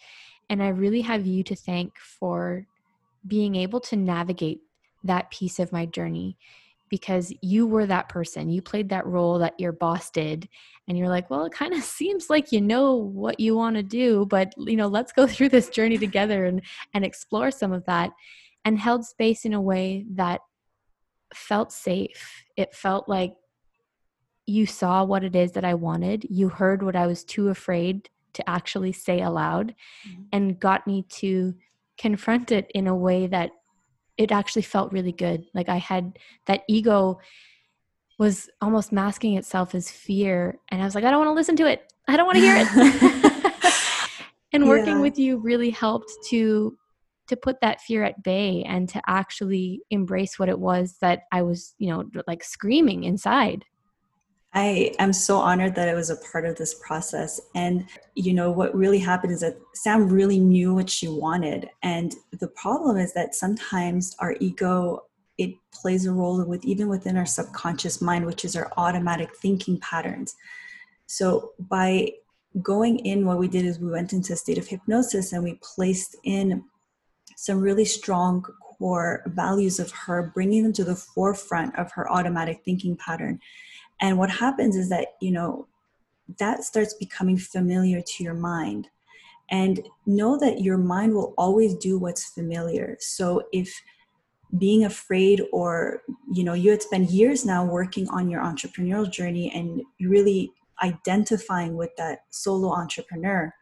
And 0.48 0.62
I 0.62 0.68
really 0.68 1.02
have 1.02 1.26
you 1.26 1.42
to 1.44 1.56
thank 1.56 1.98
for 1.98 2.66
being 3.26 3.54
able 3.54 3.80
to 3.80 3.96
navigate 3.96 4.60
that 5.02 5.30
piece 5.30 5.58
of 5.58 5.72
my 5.72 5.86
journey 5.86 6.36
because 6.94 7.32
you 7.42 7.66
were 7.66 7.86
that 7.86 8.08
person. 8.08 8.48
You 8.48 8.62
played 8.62 8.90
that 8.90 9.04
role 9.04 9.40
that 9.40 9.58
your 9.58 9.72
boss 9.72 10.12
did. 10.12 10.48
And 10.86 10.96
you're 10.96 11.08
like, 11.08 11.28
well, 11.28 11.44
it 11.44 11.52
kind 11.52 11.74
of 11.74 11.82
seems 11.98 12.30
like 12.30 12.52
you 12.52 12.60
know 12.60 12.94
what 12.94 13.40
you 13.40 13.56
want 13.56 13.74
to 13.74 13.82
do, 13.82 14.26
but 14.26 14.54
you 14.56 14.76
know, 14.76 14.86
let's 14.86 15.10
go 15.10 15.26
through 15.32 15.48
this 15.48 15.70
journey 15.70 15.98
together 15.98 16.44
and 16.44 16.62
and 16.94 17.04
explore 17.04 17.50
some 17.50 17.72
of 17.72 17.84
that. 17.86 18.12
and 18.64 18.78
held 18.78 19.04
space 19.04 19.44
in 19.44 19.54
a 19.54 19.60
way 19.60 20.06
that 20.08 20.40
felt 21.34 21.72
safe. 21.72 22.44
It 22.56 22.72
felt 22.76 23.08
like 23.08 23.34
you 24.46 24.64
saw 24.64 25.02
what 25.02 25.24
it 25.24 25.34
is 25.34 25.50
that 25.52 25.64
I 25.64 25.74
wanted. 25.74 26.24
You 26.30 26.48
heard 26.48 26.80
what 26.80 26.94
I 26.94 27.08
was 27.08 27.24
too 27.24 27.48
afraid 27.48 28.08
to 28.34 28.48
actually 28.48 28.92
say 28.92 29.20
aloud 29.20 29.74
mm-hmm. 30.08 30.22
and 30.30 30.60
got 30.60 30.86
me 30.86 31.02
to 31.22 31.54
confront 31.98 32.52
it 32.52 32.70
in 32.72 32.86
a 32.86 32.94
way 32.94 33.26
that 33.26 33.50
it 34.16 34.32
actually 34.32 34.62
felt 34.62 34.92
really 34.92 35.12
good. 35.12 35.44
Like 35.54 35.68
I 35.68 35.76
had 35.76 36.18
that 36.46 36.62
ego 36.68 37.18
was 38.18 38.48
almost 38.60 38.92
masking 38.92 39.36
itself 39.36 39.74
as 39.74 39.90
fear. 39.90 40.58
And 40.70 40.80
I 40.80 40.84
was 40.84 40.94
like, 40.94 41.04
I 41.04 41.10
don't 41.10 41.18
want 41.18 41.28
to 41.30 41.34
listen 41.34 41.56
to 41.56 41.66
it. 41.66 41.92
I 42.06 42.16
don't 42.16 42.26
want 42.26 42.36
to 42.36 42.42
hear 42.42 42.56
it. 42.58 43.34
and 44.52 44.68
working 44.68 44.96
yeah. 44.96 45.00
with 45.00 45.18
you 45.18 45.38
really 45.38 45.70
helped 45.70 46.12
to 46.30 46.76
to 47.26 47.36
put 47.36 47.58
that 47.62 47.80
fear 47.80 48.04
at 48.04 48.22
bay 48.22 48.62
and 48.64 48.86
to 48.86 49.00
actually 49.06 49.80
embrace 49.90 50.38
what 50.38 50.50
it 50.50 50.58
was 50.58 50.96
that 51.00 51.22
I 51.32 51.40
was, 51.40 51.74
you 51.78 51.88
know, 51.88 52.04
like 52.26 52.44
screaming 52.44 53.04
inside. 53.04 53.64
I 54.54 54.94
am 55.00 55.12
so 55.12 55.38
honored 55.38 55.74
that 55.74 55.88
I 55.88 55.94
was 55.94 56.10
a 56.10 56.16
part 56.16 56.44
of 56.44 56.56
this 56.56 56.74
process. 56.74 57.40
And, 57.56 57.86
you 58.14 58.32
know, 58.32 58.52
what 58.52 58.74
really 58.74 59.00
happened 59.00 59.32
is 59.32 59.40
that 59.40 59.58
Sam 59.74 60.08
really 60.08 60.38
knew 60.38 60.74
what 60.74 60.88
she 60.88 61.08
wanted. 61.08 61.68
And 61.82 62.14
the 62.38 62.46
problem 62.48 62.96
is 62.96 63.12
that 63.14 63.34
sometimes 63.34 64.14
our 64.20 64.36
ego, 64.38 65.06
it 65.38 65.56
plays 65.72 66.06
a 66.06 66.12
role 66.12 66.44
with 66.44 66.64
even 66.64 66.88
within 66.88 67.16
our 67.16 67.26
subconscious 67.26 68.00
mind, 68.00 68.26
which 68.26 68.44
is 68.44 68.54
our 68.54 68.70
automatic 68.76 69.34
thinking 69.36 69.78
patterns. 69.80 70.36
So 71.06 71.52
by 71.58 72.12
going 72.62 73.00
in, 73.00 73.26
what 73.26 73.38
we 73.38 73.48
did 73.48 73.64
is 73.64 73.80
we 73.80 73.90
went 73.90 74.12
into 74.12 74.34
a 74.34 74.36
state 74.36 74.58
of 74.58 74.68
hypnosis 74.68 75.32
and 75.32 75.42
we 75.42 75.58
placed 75.62 76.16
in 76.22 76.62
some 77.36 77.58
really 77.58 77.84
strong 77.84 78.42
core 78.60 79.22
values 79.26 79.80
of 79.80 79.90
her, 79.90 80.30
bringing 80.32 80.62
them 80.62 80.72
to 80.74 80.84
the 80.84 80.94
forefront 80.94 81.76
of 81.76 81.90
her 81.92 82.10
automatic 82.12 82.62
thinking 82.64 82.96
pattern. 82.96 83.40
And 84.04 84.18
what 84.18 84.28
happens 84.28 84.76
is 84.76 84.90
that, 84.90 85.14
you 85.22 85.30
know, 85.30 85.66
that 86.38 86.62
starts 86.62 86.92
becoming 86.92 87.38
familiar 87.38 88.02
to 88.02 88.22
your 88.22 88.34
mind. 88.34 88.88
And 89.50 89.80
know 90.04 90.38
that 90.38 90.60
your 90.60 90.76
mind 90.76 91.14
will 91.14 91.32
always 91.38 91.74
do 91.76 91.98
what's 91.98 92.24
familiar. 92.24 92.98
So 93.00 93.44
if 93.50 93.82
being 94.58 94.84
afraid 94.84 95.42
or 95.52 96.02
you 96.32 96.44
know 96.44 96.52
you 96.52 96.70
had 96.70 96.82
spent 96.82 97.10
years 97.10 97.44
now 97.44 97.64
working 97.64 98.08
on 98.10 98.28
your 98.28 98.40
entrepreneurial 98.40 99.10
journey 99.10 99.50
and 99.52 99.82
really 100.00 100.52
identifying 100.82 101.76
with 101.76 101.90
that 101.96 102.20
solo 102.30 102.68
entrepreneur 102.68 103.52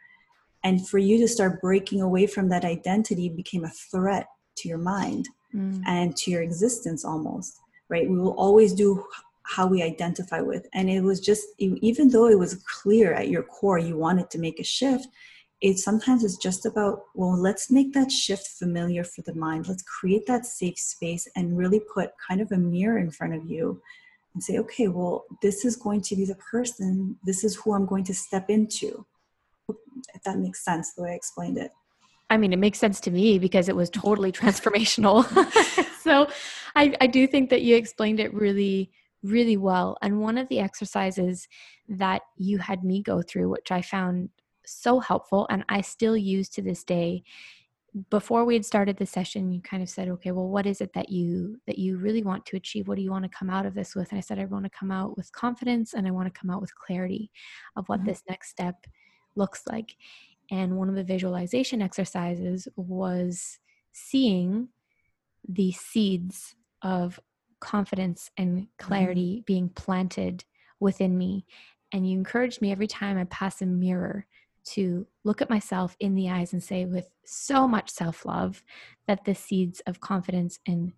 and 0.64 0.86
for 0.86 0.98
you 0.98 1.16
to 1.18 1.26
start 1.26 1.62
breaking 1.62 2.02
away 2.02 2.26
from 2.26 2.50
that 2.50 2.64
identity 2.64 3.30
became 3.30 3.64
a 3.64 3.70
threat 3.70 4.26
to 4.54 4.68
your 4.68 4.76
mind 4.76 5.30
mm. 5.54 5.82
and 5.86 6.14
to 6.14 6.30
your 6.30 6.42
existence 6.42 7.06
almost 7.06 7.60
right 7.88 8.10
we 8.10 8.18
will 8.18 8.34
always 8.34 8.74
do 8.74 9.02
how 9.44 9.66
we 9.66 9.82
identify 9.82 10.40
with 10.40 10.66
and 10.74 10.88
it 10.88 11.00
was 11.00 11.20
just 11.20 11.46
even 11.58 12.08
though 12.08 12.28
it 12.28 12.38
was 12.38 12.62
clear 12.66 13.12
at 13.12 13.28
your 13.28 13.42
core 13.42 13.78
you 13.78 13.96
wanted 13.96 14.30
to 14.30 14.38
make 14.38 14.60
a 14.60 14.64
shift 14.64 15.08
it 15.60 15.78
sometimes 15.78 16.24
is 16.24 16.36
just 16.36 16.66
about 16.66 17.04
well 17.14 17.36
let's 17.36 17.70
make 17.70 17.92
that 17.92 18.10
shift 18.10 18.46
familiar 18.46 19.04
for 19.04 19.22
the 19.22 19.34
mind 19.34 19.68
let's 19.68 19.82
create 19.82 20.26
that 20.26 20.46
safe 20.46 20.78
space 20.78 21.28
and 21.36 21.58
really 21.58 21.80
put 21.92 22.12
kind 22.28 22.40
of 22.40 22.52
a 22.52 22.56
mirror 22.56 22.98
in 22.98 23.10
front 23.10 23.34
of 23.34 23.44
you 23.44 23.80
and 24.34 24.42
say 24.42 24.58
okay 24.58 24.88
well 24.88 25.24
this 25.42 25.64
is 25.64 25.76
going 25.76 26.00
to 26.00 26.14
be 26.14 26.24
the 26.24 26.36
person 26.36 27.16
this 27.24 27.42
is 27.42 27.56
who 27.56 27.74
i'm 27.74 27.86
going 27.86 28.04
to 28.04 28.14
step 28.14 28.48
into 28.48 29.04
if 30.14 30.22
that 30.24 30.38
makes 30.38 30.64
sense 30.64 30.92
the 30.92 31.02
way 31.02 31.10
I 31.12 31.14
explained 31.14 31.58
it. 31.58 31.72
I 32.30 32.36
mean, 32.38 32.52
it 32.52 32.58
makes 32.58 32.78
sense 32.78 33.00
to 33.00 33.10
me 33.10 33.38
because 33.38 33.68
it 33.68 33.76
was 33.76 33.90
totally 33.90 34.32
transformational. 34.40 35.24
so 36.02 36.28
I, 36.74 36.96
I 37.00 37.06
do 37.06 37.26
think 37.26 37.50
that 37.50 37.62
you 37.62 37.76
explained 37.76 38.20
it 38.20 38.32
really, 38.32 38.90
really 39.22 39.56
well. 39.56 39.96
And 40.02 40.20
one 40.20 40.38
of 40.38 40.48
the 40.48 40.60
exercises 40.60 41.48
that 41.88 42.22
you 42.36 42.58
had 42.58 42.84
me 42.84 43.02
go 43.02 43.22
through, 43.22 43.50
which 43.50 43.70
I 43.70 43.82
found 43.82 44.30
so 44.64 45.00
helpful 45.00 45.46
and 45.50 45.64
I 45.68 45.80
still 45.80 46.16
use 46.16 46.48
to 46.50 46.62
this 46.62 46.84
day, 46.84 47.22
before 48.08 48.46
we 48.46 48.54
had 48.54 48.64
started 48.64 48.96
the 48.96 49.04
session 49.04 49.52
you 49.52 49.60
kind 49.60 49.82
of 49.82 49.88
said 49.90 50.08
okay 50.08 50.30
well 50.30 50.48
what 50.48 50.64
is 50.64 50.80
it 50.80 50.94
that 50.94 51.10
you 51.10 51.60
that 51.66 51.76
you 51.76 51.98
really 51.98 52.22
want 52.22 52.46
to 52.46 52.56
achieve 52.56 52.88
what 52.88 52.96
do 52.96 53.02
you 53.02 53.10
want 53.10 53.22
to 53.22 53.28
come 53.28 53.50
out 53.50 53.66
of 53.66 53.74
this 53.74 53.94
with 53.94 54.08
and 54.10 54.16
i 54.16 54.20
said 54.22 54.38
i 54.38 54.46
want 54.46 54.64
to 54.64 54.70
come 54.70 54.90
out 54.90 55.14
with 55.14 55.30
confidence 55.32 55.92
and 55.92 56.08
i 56.08 56.10
want 56.10 56.26
to 56.26 56.40
come 56.40 56.48
out 56.48 56.62
with 56.62 56.74
clarity 56.74 57.30
of 57.76 57.86
what 57.90 57.98
mm-hmm. 57.98 58.08
this 58.08 58.22
next 58.30 58.48
step 58.48 58.86
looks 59.36 59.62
like. 59.66 59.96
And 60.50 60.76
one 60.76 60.88
of 60.88 60.94
the 60.94 61.04
visualization 61.04 61.80
exercises 61.80 62.68
was 62.76 63.58
seeing 63.92 64.68
the 65.48 65.72
seeds 65.72 66.54
of 66.82 67.18
confidence 67.62 68.30
and 68.36 68.66
clarity 68.78 69.36
mm-hmm. 69.36 69.44
being 69.46 69.68
planted 69.70 70.44
within 70.80 71.16
me. 71.16 71.46
And 71.92 72.08
you 72.08 72.18
encouraged 72.18 72.60
me 72.60 72.72
every 72.72 72.88
time 72.88 73.16
I 73.16 73.24
pass 73.24 73.62
a 73.62 73.66
mirror 73.66 74.26
to 74.64 75.06
look 75.24 75.40
at 75.40 75.50
myself 75.50 75.96
in 76.00 76.14
the 76.14 76.28
eyes 76.28 76.52
and 76.52 76.62
say, 76.62 76.84
with 76.84 77.08
so 77.24 77.66
much 77.66 77.90
self 77.90 78.26
love, 78.26 78.62
that 79.06 79.24
the 79.24 79.34
seeds 79.34 79.80
of 79.86 80.00
confidence 80.00 80.58
and 80.66 80.92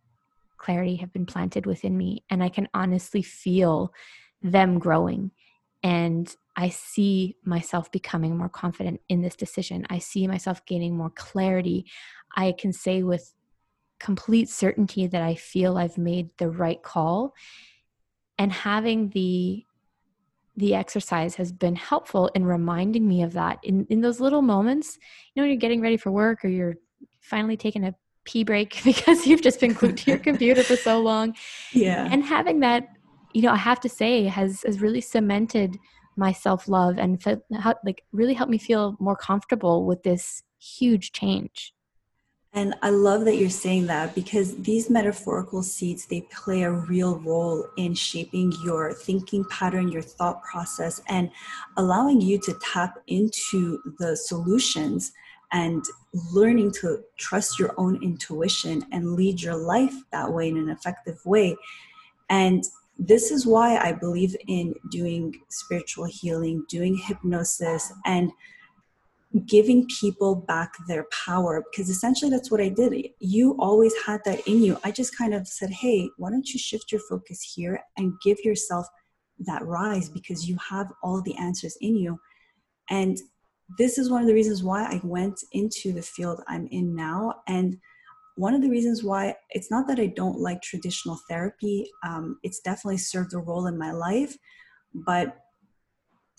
clarity 0.56 0.96
have 0.96 1.12
been 1.12 1.26
planted 1.26 1.66
within 1.66 1.96
me. 1.96 2.24
And 2.30 2.42
I 2.42 2.48
can 2.48 2.68
honestly 2.74 3.22
feel 3.22 3.92
them 4.42 4.78
growing. 4.78 5.30
And 5.82 6.34
I 6.56 6.70
see 6.70 7.36
myself 7.44 7.90
becoming 7.92 8.36
more 8.38 8.48
confident 8.48 9.00
in 9.08 9.20
this 9.20 9.36
decision. 9.36 9.86
I 9.90 9.98
see 9.98 10.26
myself 10.26 10.64
gaining 10.64 10.96
more 10.96 11.10
clarity. 11.10 11.86
I 12.36 12.52
can 12.52 12.72
say 12.72 13.02
with 13.02 13.34
complete 14.00 14.48
certainty 14.48 15.06
that 15.06 15.22
I 15.22 15.34
feel 15.34 15.78
I've 15.78 15.98
made 15.98 16.30
the 16.38 16.50
right 16.50 16.82
call. 16.82 17.34
And 18.38 18.52
having 18.52 19.10
the 19.10 19.64
the 20.56 20.74
exercise 20.74 21.34
has 21.34 21.50
been 21.50 21.74
helpful 21.74 22.28
in 22.34 22.46
reminding 22.46 23.08
me 23.08 23.22
of 23.22 23.32
that 23.32 23.58
in, 23.64 23.84
in 23.90 24.00
those 24.00 24.20
little 24.20 24.42
moments, 24.42 24.96
you 25.34 25.40
know, 25.40 25.42
when 25.42 25.50
you're 25.50 25.58
getting 25.58 25.80
ready 25.80 25.96
for 25.96 26.12
work 26.12 26.44
or 26.44 26.48
you're 26.48 26.76
finally 27.20 27.56
taking 27.56 27.84
a 27.84 27.94
pee 28.24 28.44
break 28.44 28.80
because 28.84 29.26
you've 29.26 29.42
just 29.42 29.60
been 29.60 29.72
glued 29.72 29.96
to 29.96 30.10
your 30.10 30.18
computer 30.30 30.62
for 30.62 30.76
so 30.76 31.00
long. 31.00 31.34
Yeah. 31.72 32.08
And 32.10 32.24
having 32.24 32.60
that, 32.60 32.88
you 33.32 33.42
know, 33.42 33.50
I 33.50 33.56
have 33.56 33.80
to 33.80 33.88
say 33.88 34.24
has 34.24 34.62
has 34.62 34.80
really 34.80 35.00
cemented 35.00 35.76
my 36.16 36.32
self 36.32 36.68
love 36.68 36.98
and 36.98 37.22
fe- 37.22 37.38
how, 37.58 37.74
like 37.84 38.04
really 38.12 38.34
helped 38.34 38.50
me 38.50 38.58
feel 38.58 38.96
more 39.00 39.16
comfortable 39.16 39.84
with 39.84 40.02
this 40.02 40.42
huge 40.58 41.12
change. 41.12 41.73
And 42.54 42.76
I 42.82 42.90
love 42.90 43.24
that 43.24 43.36
you're 43.36 43.50
saying 43.50 43.86
that 43.86 44.14
because 44.14 44.56
these 44.58 44.88
metaphorical 44.88 45.64
seeds, 45.64 46.06
they 46.06 46.20
play 46.20 46.62
a 46.62 46.70
real 46.70 47.18
role 47.18 47.66
in 47.76 47.94
shaping 47.94 48.52
your 48.64 48.92
thinking 48.92 49.44
pattern, 49.50 49.88
your 49.88 50.02
thought 50.02 50.40
process, 50.44 51.02
and 51.08 51.32
allowing 51.76 52.20
you 52.20 52.38
to 52.42 52.56
tap 52.62 52.98
into 53.08 53.80
the 53.98 54.16
solutions 54.16 55.12
and 55.50 55.84
learning 56.32 56.70
to 56.80 57.02
trust 57.16 57.58
your 57.58 57.74
own 57.76 58.00
intuition 58.04 58.84
and 58.92 59.14
lead 59.14 59.42
your 59.42 59.56
life 59.56 59.94
that 60.12 60.32
way 60.32 60.48
in 60.48 60.56
an 60.56 60.68
effective 60.68 61.18
way. 61.26 61.56
And 62.30 62.62
this 63.00 63.32
is 63.32 63.46
why 63.46 63.78
I 63.78 63.90
believe 63.92 64.36
in 64.46 64.74
doing 64.92 65.40
spiritual 65.48 66.04
healing, 66.04 66.64
doing 66.68 66.96
hypnosis, 66.96 67.92
and 68.04 68.30
giving 69.46 69.86
people 70.00 70.36
back 70.36 70.74
their 70.86 71.06
power 71.26 71.62
because 71.70 71.90
essentially 71.90 72.30
that's 72.30 72.50
what 72.50 72.60
I 72.60 72.68
did. 72.68 72.94
You 73.18 73.56
always 73.58 73.92
had 74.06 74.20
that 74.24 74.46
in 74.46 74.62
you. 74.62 74.78
I 74.84 74.92
just 74.92 75.16
kind 75.18 75.34
of 75.34 75.48
said, 75.48 75.70
hey, 75.70 76.08
why 76.18 76.30
don't 76.30 76.48
you 76.52 76.58
shift 76.58 76.92
your 76.92 77.00
focus 77.08 77.42
here 77.54 77.80
and 77.96 78.14
give 78.22 78.38
yourself 78.44 78.86
that 79.40 79.64
rise 79.64 80.08
because 80.08 80.48
you 80.48 80.56
have 80.70 80.92
all 81.02 81.20
the 81.20 81.36
answers 81.36 81.76
in 81.80 81.96
you. 81.96 82.18
And 82.90 83.18
this 83.78 83.98
is 83.98 84.10
one 84.10 84.20
of 84.20 84.28
the 84.28 84.34
reasons 84.34 84.62
why 84.62 84.84
I 84.84 85.00
went 85.02 85.40
into 85.52 85.92
the 85.92 86.02
field 86.02 86.42
I'm 86.46 86.68
in 86.68 86.94
now. 86.94 87.34
And 87.48 87.78
one 88.36 88.54
of 88.54 88.62
the 88.62 88.70
reasons 88.70 89.02
why 89.02 89.34
it's 89.50 89.70
not 89.70 89.88
that 89.88 89.98
I 89.98 90.06
don't 90.06 90.38
like 90.38 90.62
traditional 90.62 91.18
therapy, 91.28 91.90
um, 92.06 92.38
it's 92.42 92.60
definitely 92.60 92.98
served 92.98 93.34
a 93.34 93.38
role 93.38 93.66
in 93.66 93.78
my 93.78 93.90
life. 93.90 94.36
But 94.94 95.43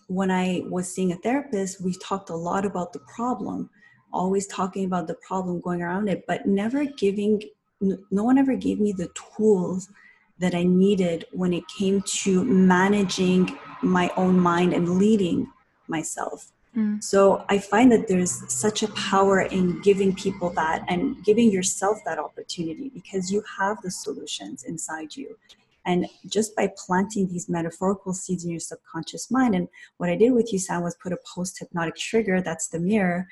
when 0.08 0.32
I 0.32 0.64
was 0.70 0.94
seeing 0.94 1.12
a 1.12 1.18
therapist, 1.18 1.82
we 1.82 1.94
talked 1.98 2.30
a 2.30 2.36
lot 2.36 2.66
about 2.66 2.94
the 2.94 3.00
problem, 3.00 3.70
always 4.14 4.48
talking 4.48 4.86
about 4.86 5.08
the 5.08 5.16
problem, 5.16 5.60
going 5.60 5.82
around 5.82 6.08
it, 6.08 6.26
but 6.28 6.46
never 6.46 6.86
giving, 6.86 7.42
no 7.82 8.24
one 8.24 8.38
ever 8.38 8.56
gave 8.56 8.80
me 8.80 8.92
the 8.92 9.10
tools 9.36 9.90
that 10.38 10.54
I 10.54 10.64
needed 10.64 11.26
when 11.32 11.54
it 11.54 11.64
came 11.68 12.02
to 12.02 12.44
managing 12.44 13.58
my 13.82 14.12
own 14.18 14.40
mind 14.40 14.74
and 14.74 14.98
leading 14.98 15.48
myself. 15.88 16.52
Mm. 16.76 17.02
So 17.02 17.46
I 17.48 17.58
find 17.58 17.92
that 17.92 18.08
there's 18.08 18.52
such 18.52 18.84
a 18.84 18.90
power 18.90 19.42
in 19.42 19.82
giving 19.82 20.14
people 20.14 20.50
that 20.52 20.84
and 20.88 21.24
giving 21.24 21.50
yourself 21.52 22.00
that 22.06 22.20
opportunity 22.20 22.90
because 22.94 23.32
you 23.32 23.44
have 23.58 23.82
the 23.82 23.92
solutions 23.92 24.64
inside 24.64 25.16
you. 25.16 25.38
And 25.86 26.08
just 26.28 26.56
by 26.56 26.72
planting 26.78 27.28
these 27.28 27.48
metaphorical 27.48 28.14
seeds 28.14 28.44
in 28.44 28.52
your 28.52 28.60
subconscious 28.60 29.30
mind, 29.30 29.56
and 29.56 29.68
what 29.98 30.10
I 30.10 30.16
did 30.16 30.32
with 30.32 30.52
you, 30.52 30.60
Sam, 30.60 30.82
was 30.82 30.96
put 30.96 31.14
a 31.14 31.20
post 31.34 31.60
hypnotic 31.60 31.96
trigger 31.96 32.42
that's 32.42 32.68
the 32.70 32.80
mirror. 32.80 33.28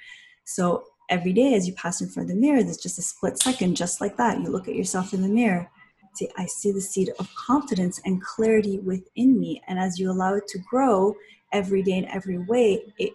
So 0.45 0.83
every 1.10 1.33
day 1.33 1.55
as 1.55 1.67
you 1.67 1.74
pass 1.74 2.01
in 2.01 2.10
front 2.10 2.29
of 2.29 2.36
the 2.36 2.41
mirror, 2.41 2.63
there's 2.63 2.77
just 2.77 3.00
a 3.00 3.01
split 3.01 3.41
second, 3.41 3.75
just 3.75 4.01
like 4.01 4.17
that. 4.17 4.39
You 4.39 4.50
look 4.50 4.67
at 4.67 4.75
yourself 4.75 5.13
in 5.13 5.22
the 5.22 5.27
mirror. 5.27 5.69
See, 6.15 6.29
I 6.38 6.45
see 6.45 6.72
the 6.72 6.81
seed 6.81 7.10
of 7.17 7.33
confidence 7.33 8.00
and 8.05 8.22
clarity 8.22 8.79
within 8.79 9.39
me. 9.39 9.62
And 9.67 9.79
as 9.79 9.98
you 9.98 10.12
allow 10.12 10.36
it 10.36 10.48
to 10.50 10.60
grow 10.60 11.15
every 11.51 11.81
day 11.81 11.93
in 11.93 12.05
every 12.05 12.38
way, 12.38 12.83
it 13.00 13.13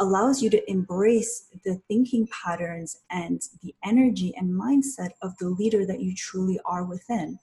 allows 0.00 0.42
you 0.42 0.50
to 0.50 0.70
embrace 0.70 1.48
the 1.64 1.80
thinking 1.88 2.28
patterns 2.28 3.00
and 3.10 3.42
the 3.62 3.74
energy 3.84 4.32
and 4.36 4.50
mindset 4.50 5.10
of 5.22 5.36
the 5.38 5.48
leader 5.48 5.84
that 5.86 6.00
you 6.00 6.14
truly 6.14 6.60
are 6.64 6.84
within. 6.84 7.38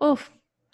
Oh, 0.00 0.18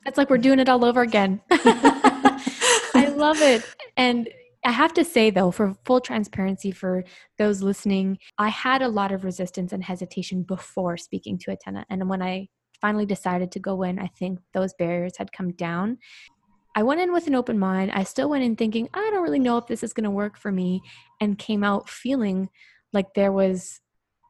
it's 0.07 0.19
like 0.19 0.31
we're 0.31 0.39
doing 0.39 0.59
it 0.59 0.69
all 0.69 0.85
over 0.85 1.03
again. 1.03 1.41
I 1.51 3.13
love 3.15 3.41
it. 3.41 3.65
And 3.97 4.29
I 4.65 4.73
have 4.73 4.95
to 4.95 5.05
say, 5.05 5.31
though, 5.31 5.51
for 5.51 5.77
full 5.85 6.01
transparency 6.01 6.71
for 6.73 7.05
those 7.39 7.63
listening, 7.63 8.19
I 8.39 8.49
had 8.49 8.83
a 8.83 8.89
lot 8.89 9.13
of 9.13 9.25
resistance 9.25 9.73
and 9.73 9.83
hesitation 9.83 10.43
before 10.43 10.97
speaking 10.97 11.39
to 11.39 11.53
Atena. 11.53 11.85
And 11.89 12.09
when 12.09 12.23
I 12.23 12.49
finally 12.81 13.07
decided 13.07 13.53
to 13.53 13.61
go 13.61 13.83
in, 13.83 13.99
I 13.99 14.09
think 14.19 14.41
those 14.55 14.75
barriers 14.75 15.17
had 15.17 15.33
come 15.33 15.53
down. 15.53 15.99
I 16.75 16.83
went 16.83 17.01
in 17.01 17.13
with 17.13 17.27
an 17.27 17.35
open 17.35 17.59
mind. 17.59 17.93
I 17.93 18.03
still 18.03 18.29
went 18.29 18.45
in 18.45 18.57
thinking, 18.57 18.89
I 18.93 19.09
don't 19.11 19.23
really 19.23 19.39
know 19.39 19.57
if 19.57 19.67
this 19.67 19.83
is 19.83 19.93
going 19.93 20.05
to 20.05 20.11
work 20.11 20.37
for 20.37 20.53
me, 20.53 20.83
and 21.21 21.39
came 21.39 21.65
out 21.65 21.89
feeling 21.89 22.49
like 22.93 23.15
there 23.15 23.33
was 23.33 23.81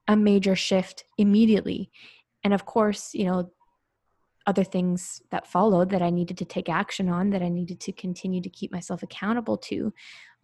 a 0.07 0.17
major 0.17 0.55
shift 0.55 1.05
immediately. 1.19 1.91
And 2.45 2.55
of 2.55 2.65
course, 2.65 3.15
you 3.15 3.25
know, 3.25 3.51
other 4.47 4.65
things 4.65 5.23
that 5.31 5.47
followed 5.47 5.91
that 5.91 6.03
I 6.03 6.11
needed 6.11 6.39
to 6.39 6.45
take 6.45 6.69
action 6.69 7.09
on, 7.09 7.31
that 7.31 7.43
I 7.43 7.49
needed 7.49 7.81
to 7.81 7.93
continue 7.93 8.41
to 8.41 8.49
keep 8.49 8.73
myself 8.73 9.03
accountable 9.03 9.57
to, 9.59 9.93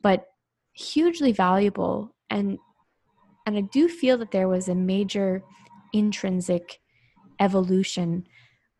but 0.00 0.26
hugely 0.72 1.32
valuable. 1.32 2.14
And 2.30 2.58
and 3.46 3.56
I 3.56 3.62
do 3.62 3.88
feel 3.88 4.18
that 4.18 4.30
there 4.30 4.48
was 4.48 4.68
a 4.68 4.74
major 4.74 5.42
intrinsic 5.92 6.80
evolution, 7.40 8.26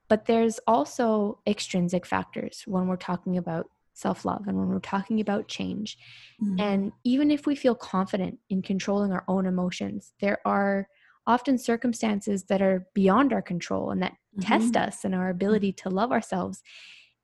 but 0.08 0.26
there's 0.26 0.60
also 0.66 1.40
extrinsic 1.46 2.06
factors 2.06 2.62
when 2.66 2.86
we're 2.86 2.96
talking 2.96 3.36
about 3.36 3.68
self 3.94 4.24
love 4.24 4.46
and 4.46 4.56
when 4.56 4.68
we're 4.68 4.80
talking 4.80 5.20
about 5.20 5.48
change. 5.48 5.98
Mm-hmm. 6.42 6.60
And 6.60 6.92
even 7.04 7.30
if 7.30 7.46
we 7.46 7.54
feel 7.54 7.74
confident 7.74 8.38
in 8.50 8.62
controlling 8.62 9.12
our 9.12 9.24
own 9.28 9.46
emotions, 9.46 10.12
there 10.20 10.38
are 10.44 10.88
often 11.26 11.58
circumstances 11.58 12.44
that 12.44 12.62
are 12.62 12.86
beyond 12.94 13.32
our 13.32 13.42
control 13.42 13.90
and 13.90 14.02
that 14.02 14.12
mm-hmm. 14.12 14.40
test 14.42 14.76
us 14.76 15.04
and 15.04 15.14
our 15.14 15.30
ability 15.30 15.72
to 15.72 15.90
love 15.90 16.12
ourselves. 16.12 16.62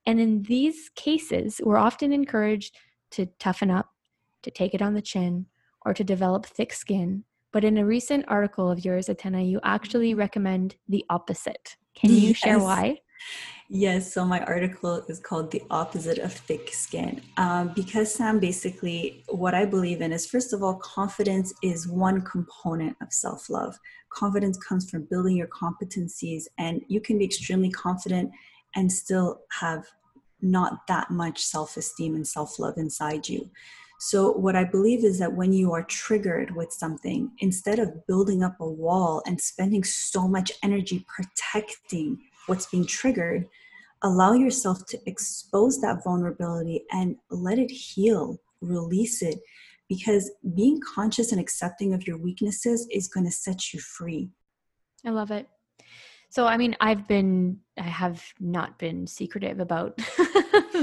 And 0.07 0.21
in 0.21 0.43
these 0.43 0.91
cases, 0.95 1.61
we're 1.63 1.77
often 1.77 2.13
encouraged 2.13 2.77
to 3.13 3.27
toughen 3.39 3.71
up, 3.71 3.91
to 4.43 4.51
take 4.51 4.75
it 4.75 4.83
on 4.83 4.95
the 4.95 5.03
chin, 5.03 5.47
or 5.85 5.95
to 5.95 6.05
develop 6.05 6.47
thick 6.47 6.73
skin. 6.73 7.25
But 7.53 7.65
in 7.65 7.79
a 7.79 7.85
recent 7.85 8.25
article 8.29 8.71
of 8.71 8.85
yours, 8.85 9.09
Atena, 9.09 9.49
you 9.49 9.61
actually 9.65 10.15
recommend 10.15 10.77
the 10.89 11.05
opposite. 11.11 11.77
Can 11.95 12.11
you 12.11 12.29
yes. 12.29 12.37
share 12.37 12.59
why? 12.59 12.99
Yes, 13.71 14.15
so 14.15 14.25
my 14.25 14.41
article 14.41 15.05
is 15.09 15.21
called 15.21 15.51
The 15.51 15.63
Opposite 15.71 16.19
of 16.19 16.33
Thick 16.33 16.73
Skin. 16.73 17.21
Um, 17.37 17.73
because, 17.75 18.15
Sam, 18.15 18.39
basically, 18.39 19.23
what 19.29 19.55
I 19.55 19.67
believe 19.67 20.01
in 20.01 20.11
is 20.11 20.25
first 20.25 20.55
of 20.55 20.63
all, 20.63 20.77
confidence 20.77 21.53
is 21.63 21.87
one 21.87 22.23
component 22.23 22.97
of 23.03 23.13
self 23.13 23.51
love. 23.51 23.79
Confidence 24.11 24.57
comes 24.57 24.89
from 24.89 25.07
building 25.11 25.37
your 25.37 25.49
competencies, 25.49 26.45
and 26.57 26.81
you 26.89 27.01
can 27.01 27.19
be 27.19 27.27
extremely 27.27 27.71
confident 27.71 28.31
and 28.75 28.91
still 28.91 29.43
have 29.61 29.85
not 30.41 30.87
that 30.87 31.11
much 31.11 31.43
self 31.43 31.77
esteem 31.77 32.15
and 32.15 32.27
self 32.27 32.59
love 32.59 32.79
inside 32.79 33.29
you. 33.29 33.51
So, 34.01 34.33
what 34.33 34.57
I 34.57 34.65
believe 34.65 35.05
is 35.05 35.19
that 35.19 35.35
when 35.35 35.53
you 35.53 35.73
are 35.73 35.83
triggered 35.83 36.57
with 36.57 36.73
something, 36.73 37.33
instead 37.41 37.79
of 37.81 38.07
building 38.07 38.43
up 38.43 38.57
a 38.61 38.69
wall 38.69 39.23
and 39.27 39.39
spending 39.39 39.85
so 39.85 40.27
much 40.27 40.53
energy 40.63 41.05
protecting 41.07 42.19
what's 42.49 42.67
being 42.67 42.87
triggered, 42.87 43.47
allow 44.03 44.33
yourself 44.33 44.87
to 44.87 44.99
expose 45.07 45.81
that 45.81 46.03
vulnerability 46.05 46.85
and 46.93 47.17
let 47.31 47.59
it 47.59 47.71
heal, 47.71 48.39
release 48.61 49.23
it, 49.23 49.39
because 49.89 50.31
being 50.55 50.81
conscious 50.81 51.33
and 51.33 51.41
accepting 51.41 51.95
of 51.95 52.07
your 52.07 52.19
weaknesses 52.19 52.87
is 52.91 53.09
going 53.09 53.27
to 53.27 53.33
set 53.33 53.73
you 53.73 53.81
free. 53.81 54.31
I 55.05 55.11
love 55.11 55.31
it. 55.31 55.49
So, 56.31 56.47
I 56.47 56.59
mean, 56.59 56.77
I've 56.81 57.09
been, 57.09 57.59
I 57.79 57.85
have 57.85 58.23
not 58.39 58.79
been 58.79 59.07
secretive 59.07 59.61
about 59.61 59.97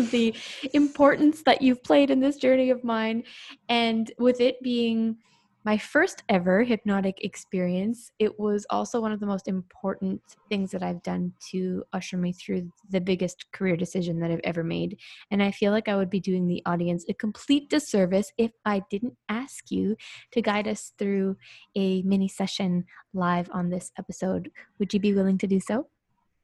the 0.10 0.34
importance 0.73 1.43
that 1.43 1.62
you've 1.62 1.84
played 1.84 2.10
in 2.10 2.19
this 2.19 2.38
journey 2.38 2.71
of 2.71 2.84
mine. 2.84 3.23
And 3.69 4.12
with 4.17 4.41
it 4.41 4.62
being, 4.63 5.17
my 5.65 5.80
first 5.80 6.21
ever 6.30 6.63
hypnotic 6.63 7.23
experience, 7.23 8.12
it 8.19 8.39
was 8.39 8.67
also 8.69 9.01
one 9.01 9.12
of 9.12 9.19
the 9.19 9.25
most 9.25 9.47
important 9.47 10.21
things 10.47 10.69
that 10.69 10.84
I've 10.84 11.01
done 11.01 11.34
to 11.49 11.84
usher 11.91 12.17
me 12.17 12.34
through 12.34 12.71
the 12.91 13.01
biggest 13.01 13.51
career 13.51 13.75
decision 13.75 14.19
that 14.19 14.30
I've 14.30 14.41
ever 14.43 14.63
made. 14.63 14.99
And 15.32 15.41
I 15.41 15.49
feel 15.49 15.71
like 15.71 15.89
I 15.89 15.95
would 15.95 16.12
be 16.12 16.19
doing 16.19 16.47
the 16.47 16.62
audience 16.67 17.04
a 17.10 17.15
complete 17.15 17.67
disservice 17.67 18.32
if 18.38 18.51
I 18.63 18.84
didn't 18.91 19.15
ask 19.28 19.71
you 19.71 19.95
to 20.34 20.41
guide 20.41 20.67
us 20.67 20.93
through 20.99 21.36
a 21.75 22.04
mini 22.04 22.28
session 22.28 22.86
live 23.15 23.49
on 23.51 23.71
this 23.71 23.91
episode. 23.97 24.51
Would 24.78 24.93
you 24.93 24.99
be 24.99 25.15
willing 25.15 25.39
to 25.39 25.47
do 25.47 25.60
so? 25.60 25.88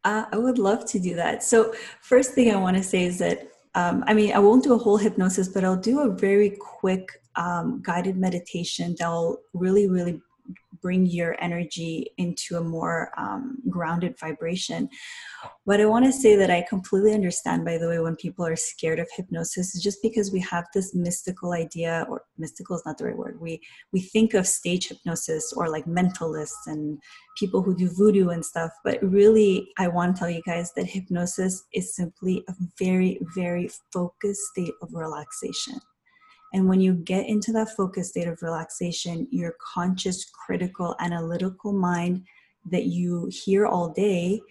Uh, 0.03 0.25
I 0.31 0.37
would 0.39 0.57
love 0.57 0.83
to 0.85 0.99
do 0.99 1.15
that. 1.17 1.43
So, 1.43 1.75
first 2.01 2.33
thing 2.33 2.51
I 2.51 2.55
want 2.55 2.75
to 2.75 2.81
say 2.81 3.03
is 3.03 3.19
that 3.19 3.51
um, 3.75 4.03
I 4.07 4.13
mean, 4.13 4.33
I 4.33 4.39
won't 4.39 4.63
do 4.63 4.73
a 4.73 4.77
whole 4.77 4.97
hypnosis, 4.97 5.47
but 5.47 5.63
I'll 5.63 5.77
do 5.77 6.01
a 6.01 6.09
very 6.09 6.57
quick 6.59 7.20
um, 7.35 7.81
guided 7.83 8.17
meditation 8.17 8.95
that'll 8.97 9.37
really, 9.53 9.87
really 9.87 10.21
bring 10.81 11.05
your 11.05 11.35
energy 11.39 12.07
into 12.17 12.57
a 12.57 12.63
more 12.63 13.11
um, 13.17 13.59
grounded 13.69 14.17
vibration. 14.19 14.89
What 15.65 15.79
I 15.79 15.85
want 15.85 16.05
to 16.05 16.11
say 16.11 16.35
that 16.35 16.49
I 16.49 16.65
completely 16.67 17.13
understand, 17.13 17.63
by 17.63 17.77
the 17.77 17.87
way, 17.87 17.99
when 17.99 18.15
people 18.15 18.45
are 18.45 18.55
scared 18.55 18.99
of 18.99 19.07
hypnosis, 19.15 19.75
is 19.75 19.83
just 19.83 20.01
because 20.01 20.31
we 20.31 20.39
have 20.41 20.65
this 20.73 20.95
mystical 20.95 21.53
idea, 21.53 22.05
or 22.09 22.23
mystical 22.37 22.75
is 22.75 22.83
not 22.85 22.97
the 22.97 23.05
right 23.05 23.17
word. 23.17 23.39
We 23.39 23.61
we 23.93 24.01
think 24.01 24.33
of 24.33 24.47
stage 24.47 24.87
hypnosis 24.87 25.53
or 25.53 25.69
like 25.69 25.85
mentalists 25.85 26.65
and 26.65 26.99
people 27.37 27.61
who 27.61 27.75
do 27.75 27.89
voodoo 27.89 28.29
and 28.29 28.43
stuff, 28.43 28.71
but 28.83 29.01
really, 29.03 29.69
I 29.77 29.87
want 29.87 30.15
to 30.15 30.19
tell 30.19 30.29
you 30.29 30.41
guys 30.45 30.73
that 30.73 30.85
hypnosis 30.85 31.63
is 31.73 31.95
simply 31.95 32.43
a 32.49 32.53
very, 32.79 33.19
very 33.35 33.69
focused 33.93 34.41
state 34.51 34.73
of 34.81 34.89
relaxation. 34.93 35.79
And 36.53 36.67
when 36.67 36.81
you 36.81 36.93
get 36.93 37.27
into 37.27 37.51
that 37.53 37.75
focused 37.75 38.11
state 38.11 38.27
of 38.27 38.41
relaxation, 38.41 39.27
your 39.31 39.55
conscious, 39.73 40.25
critical, 40.25 40.95
analytical 40.99 41.71
mind 41.71 42.25
that 42.69 42.85
you 42.85 43.29
hear 43.31 43.65
all 43.65 43.89
day 43.89 44.41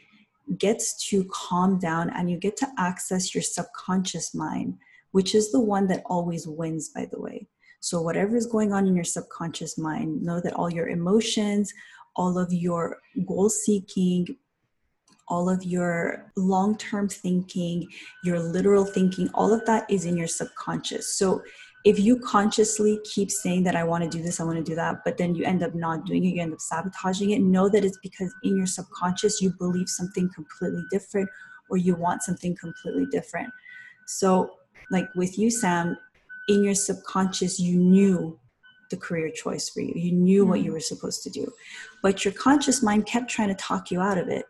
gets 0.58 1.08
to 1.08 1.24
calm 1.30 1.78
down 1.78 2.10
and 2.10 2.30
you 2.30 2.36
get 2.36 2.56
to 2.56 2.68
access 2.78 3.34
your 3.34 3.42
subconscious 3.42 4.34
mind, 4.34 4.76
which 5.12 5.34
is 5.34 5.52
the 5.52 5.60
one 5.60 5.86
that 5.88 6.02
always 6.06 6.46
wins, 6.46 6.88
by 6.88 7.06
the 7.10 7.20
way. 7.20 7.46
So, 7.80 8.02
whatever 8.02 8.36
is 8.36 8.46
going 8.46 8.72
on 8.72 8.86
in 8.86 8.94
your 8.94 9.04
subconscious 9.04 9.78
mind, 9.78 10.22
know 10.22 10.40
that 10.40 10.52
all 10.54 10.70
your 10.70 10.88
emotions, 10.88 11.72
all 12.16 12.38
of 12.38 12.52
your 12.52 12.98
goal 13.26 13.48
seeking, 13.48 14.36
all 15.28 15.48
of 15.48 15.64
your 15.64 16.30
long 16.36 16.76
term 16.76 17.08
thinking, 17.08 17.88
your 18.24 18.38
literal 18.38 18.84
thinking, 18.84 19.30
all 19.32 19.54
of 19.54 19.64
that 19.66 19.88
is 19.88 20.04
in 20.04 20.16
your 20.16 20.26
subconscious. 20.26 21.14
So, 21.14 21.42
if 21.84 21.98
you 21.98 22.18
consciously 22.18 23.00
keep 23.04 23.30
saying 23.30 23.62
that 23.64 23.74
I 23.74 23.84
want 23.84 24.04
to 24.04 24.10
do 24.10 24.22
this, 24.22 24.38
I 24.38 24.44
want 24.44 24.58
to 24.58 24.64
do 24.64 24.74
that, 24.74 25.02
but 25.04 25.16
then 25.16 25.34
you 25.34 25.44
end 25.44 25.62
up 25.62 25.74
not 25.74 26.04
doing 26.04 26.24
it, 26.24 26.34
you 26.34 26.42
end 26.42 26.52
up 26.52 26.60
sabotaging 26.60 27.30
it, 27.30 27.40
know 27.40 27.68
that 27.70 27.84
it's 27.84 27.98
because 28.02 28.34
in 28.42 28.56
your 28.56 28.66
subconscious 28.66 29.40
you 29.40 29.54
believe 29.58 29.88
something 29.88 30.28
completely 30.34 30.82
different 30.90 31.28
or 31.70 31.78
you 31.78 31.94
want 31.94 32.22
something 32.22 32.54
completely 32.56 33.06
different. 33.10 33.50
So, 34.06 34.56
like 34.90 35.08
with 35.14 35.38
you, 35.38 35.50
Sam, 35.50 35.96
in 36.48 36.64
your 36.64 36.74
subconscious, 36.74 37.58
you 37.58 37.76
knew 37.76 38.38
the 38.90 38.96
career 38.96 39.30
choice 39.30 39.68
for 39.70 39.80
you, 39.80 39.92
you 39.94 40.12
knew 40.12 40.42
mm-hmm. 40.42 40.50
what 40.50 40.62
you 40.62 40.72
were 40.72 40.80
supposed 40.80 41.22
to 41.22 41.30
do, 41.30 41.50
but 42.02 42.24
your 42.24 42.34
conscious 42.34 42.82
mind 42.82 43.06
kept 43.06 43.30
trying 43.30 43.48
to 43.48 43.54
talk 43.54 43.90
you 43.90 44.00
out 44.00 44.18
of 44.18 44.28
it. 44.28 44.44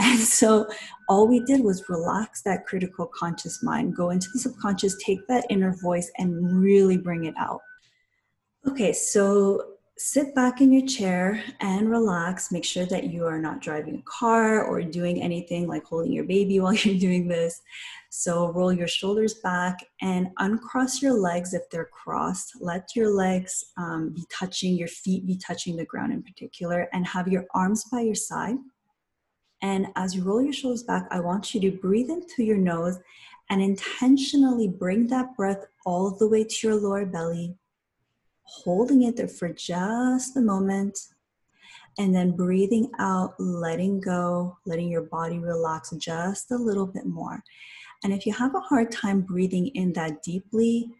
And 0.00 0.18
so 0.18 0.66
all 1.08 1.28
we 1.28 1.40
did 1.40 1.62
was 1.62 1.88
relax 1.88 2.42
that 2.42 2.66
critical 2.66 3.06
conscious 3.06 3.62
mind, 3.62 3.96
go 3.96 4.10
into 4.10 4.28
the 4.32 4.40
subconscious, 4.40 4.96
take 5.04 5.26
that 5.28 5.46
inner 5.50 5.74
voice, 5.82 6.10
and 6.18 6.60
really 6.60 6.96
bring 6.96 7.24
it 7.24 7.34
out. 7.38 7.60
Okay, 8.66 8.92
so 8.92 9.74
sit 9.96 10.34
back 10.34 10.60
in 10.60 10.72
your 10.72 10.86
chair 10.86 11.42
and 11.60 11.90
relax. 11.90 12.50
Make 12.50 12.64
sure 12.64 12.86
that 12.86 13.04
you 13.04 13.26
are 13.26 13.38
not 13.38 13.60
driving 13.60 13.96
a 13.96 14.10
car 14.10 14.64
or 14.64 14.82
doing 14.82 15.22
anything 15.22 15.68
like 15.68 15.84
holding 15.84 16.12
your 16.12 16.24
baby 16.24 16.58
while 16.60 16.74
you're 16.74 16.98
doing 16.98 17.28
this. 17.28 17.60
So 18.10 18.52
roll 18.52 18.72
your 18.72 18.88
shoulders 18.88 19.34
back 19.42 19.84
and 20.00 20.28
uncross 20.38 21.02
your 21.02 21.14
legs 21.14 21.52
if 21.52 21.68
they're 21.70 21.90
crossed. 21.92 22.52
Let 22.60 22.94
your 22.94 23.10
legs 23.10 23.64
um, 23.76 24.12
be 24.14 24.24
touching, 24.30 24.76
your 24.76 24.88
feet 24.88 25.26
be 25.26 25.36
touching 25.36 25.76
the 25.76 25.84
ground 25.84 26.12
in 26.12 26.22
particular, 26.22 26.88
and 26.92 27.06
have 27.06 27.28
your 27.28 27.44
arms 27.54 27.84
by 27.90 28.00
your 28.00 28.14
side 28.14 28.56
and 29.64 29.86
as 29.96 30.14
you 30.14 30.22
roll 30.22 30.42
your 30.42 30.52
shoulders 30.52 30.82
back, 30.82 31.08
I 31.10 31.20
want 31.20 31.54
you 31.54 31.60
to 31.62 31.70
breathe 31.78 32.10
in 32.10 32.20
through 32.28 32.44
your 32.44 32.58
nose 32.58 32.98
and 33.48 33.62
intentionally 33.62 34.68
bring 34.68 35.06
that 35.06 35.34
breath 35.38 35.64
all 35.86 36.10
the 36.10 36.28
way 36.28 36.44
to 36.44 36.66
your 36.68 36.76
lower 36.76 37.06
belly. 37.06 37.56
holding 38.44 39.02
it 39.04 39.16
there 39.16 39.28
for 39.28 39.48
just 39.48 40.36
a 40.36 40.40
moment, 40.40 40.98
and 41.98 42.14
then 42.14 42.36
breathing 42.36 42.90
out, 42.98 43.34
letting 43.38 44.00
go, 44.00 44.58
letting 44.66 44.88
your 44.88 45.02
body 45.02 45.38
relax 45.38 45.90
just 45.92 46.50
a 46.50 46.56
little 46.56 46.86
bit 46.86 47.06
more. 47.06 47.42
And 48.02 48.12
if 48.12 48.26
you 48.26 48.32
have 48.34 48.54
a 48.54 48.60
hard 48.60 48.90
time 48.90 49.22
breathing 49.22 49.68
in 49.68 49.92
that 49.94 50.22
deeply, 50.22 50.90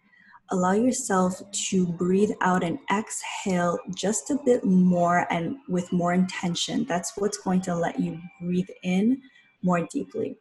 allow 0.50 0.72
yourself 0.72 1.40
to 1.52 1.87
breathe 1.87 2.33
out 2.40 2.62
and 2.62 2.78
exhale 2.92 3.78
just 3.94 4.30
a 4.30 4.38
bit 4.44 4.64
more 4.64 5.26
and 5.30 5.57
with 5.68 5.90
more 5.92 6.12
intention. 6.12 6.85
That's 6.85 7.12
what's 7.16 7.38
going 7.38 7.62
to 7.62 7.74
let 7.74 7.98
you 7.98 8.18
breathe 8.40 8.68
in 8.83 9.22
more 9.62 9.87
deeply. 9.90 10.37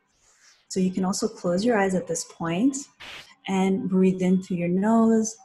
So 0.68 0.80
you 0.80 0.92
can 0.92 1.06
also 1.06 1.28
close 1.28 1.64
your 1.64 1.78
eyes 1.78 1.96
at 1.96 2.08
this 2.08 2.26
point 2.26 2.76
and 3.48 3.90
breathe 3.90 4.22
in 4.22 4.42
through 4.42 4.58
your 4.58 4.70
nose, 4.70 5.36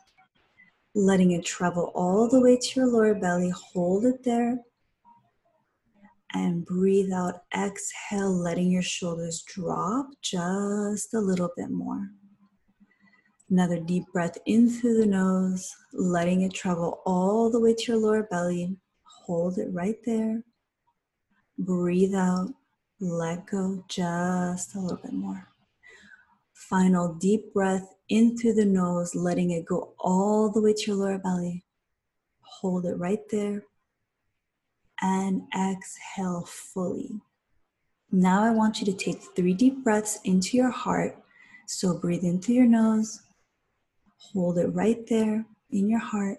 letting 0.95 1.33
it 1.33 1.45
travel 1.45 1.93
all 1.95 2.29
the 2.29 2.41
way 2.41 2.57
to 2.57 2.81
your 2.81 2.89
lower 2.89 3.15
belly. 3.15 3.53
Hold 3.73 4.07
it 4.07 4.25
there. 4.25 4.59
And 6.35 6.65
breathe 6.67 7.13
out, 7.13 7.43
exhale, 7.57 8.31
letting 8.31 8.71
your 8.71 8.83
shoulders 8.83 9.43
drop 9.47 10.09
just 10.21 11.15
a 11.15 11.21
little 11.21 11.51
bit 11.57 11.71
more. 11.71 12.11
Another 13.51 13.81
deep 13.81 14.05
breath 14.13 14.37
in 14.45 14.69
through 14.69 14.99
the 14.99 15.07
nose, 15.07 15.75
letting 15.93 16.43
it 16.43 16.53
travel 16.53 17.01
all 17.07 17.51
the 17.51 17.59
way 17.59 17.75
to 17.75 17.93
your 17.93 18.01
lower 18.01 18.25
belly. 18.25 18.77
Hold 19.25 19.57
it 19.59 19.69
right 19.73 19.97
there. 20.05 20.43
Breathe 21.59 22.15
out, 22.15 22.51
let 23.01 23.47
go 23.47 23.85
just 23.89 24.75
a 24.75 24.79
little 24.79 24.99
bit 24.99 25.15
more. 25.15 25.49
Final 26.53 27.15
deep 27.15 27.55
breath 27.55 27.95
in 28.11 28.37
through 28.37 28.55
the 28.55 28.65
nose, 28.65 29.15
letting 29.15 29.51
it 29.53 29.65
go 29.65 29.95
all 29.99 30.51
the 30.51 30.61
way 30.61 30.75
to 30.75 30.83
your 30.87 30.97
lower 30.97 31.19
belly. 31.19 31.65
Hold 32.41 32.85
it 32.85 32.99
right 32.99 33.21
there. 33.31 33.65
And 35.01 35.43
exhale 35.55 36.45
fully. 36.47 37.21
Now 38.11 38.43
I 38.43 38.51
want 38.51 38.81
you 38.81 38.87
to 38.87 38.93
take 38.93 39.23
three 39.37 39.55
deep 39.55 39.83
breaths 39.85 40.19
into 40.25 40.57
your 40.57 40.71
heart. 40.71 41.17
So 41.67 41.97
breathe 41.99 42.25
in 42.25 42.41
through 42.41 42.57
your 42.57 42.67
nose, 42.67 43.23
hold 44.19 44.59
it 44.59 44.69
right 44.75 45.07
there 45.07 45.47
in 45.71 45.89
your 45.89 46.01
heart, 46.01 46.39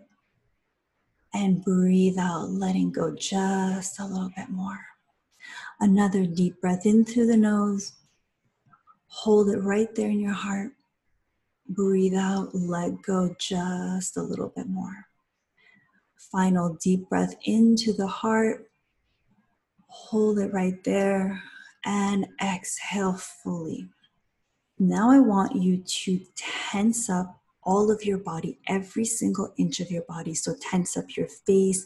and 1.34 1.64
breathe 1.64 2.18
out, 2.18 2.50
letting 2.50 2.92
go 2.92 3.16
just 3.16 4.00
a 4.00 4.06
little 4.06 4.32
bit 4.36 4.50
more. 4.50 4.80
Another 5.80 6.26
deep 6.26 6.60
breath 6.62 6.86
in 6.86 7.06
through 7.06 7.28
the 7.28 7.38
nose. 7.38 7.94
Hold 9.08 9.50
it 9.50 9.60
right 9.60 9.94
there 9.96 10.10
in 10.10 10.20
your 10.20 10.34
heart. 10.34 10.72
Breathe 11.68 12.16
out, 12.16 12.54
let 12.54 13.02
go 13.02 13.36
just 13.40 14.18
a 14.18 14.22
little 14.22 14.50
bit 14.50 14.68
more. 14.68 15.06
Final 16.32 16.76
deep 16.82 17.08
breath 17.10 17.36
into 17.44 17.94
the 17.94 18.08
heart. 18.08 18.70
Hold 19.88 20.40
it 20.40 20.52
right 20.54 20.84
there 20.84 21.42
and 21.86 22.28
exhale 22.44 23.14
fully. 23.14 23.88
Now 24.80 25.12
I 25.12 25.20
want 25.20 25.56
you 25.56 25.78
to 25.78 26.22
tense 26.36 27.10
up 27.10 27.39
all 27.70 27.92
of 27.92 28.04
your 28.04 28.18
body, 28.18 28.60
every 28.68 29.06
single 29.06 29.54
inch 29.58 29.80
of 29.80 29.92
your 29.92 30.02
body. 30.10 30.34
So 30.34 30.56
tense 30.60 30.98
up 30.98 31.16
your 31.16 31.28
face, 31.28 31.86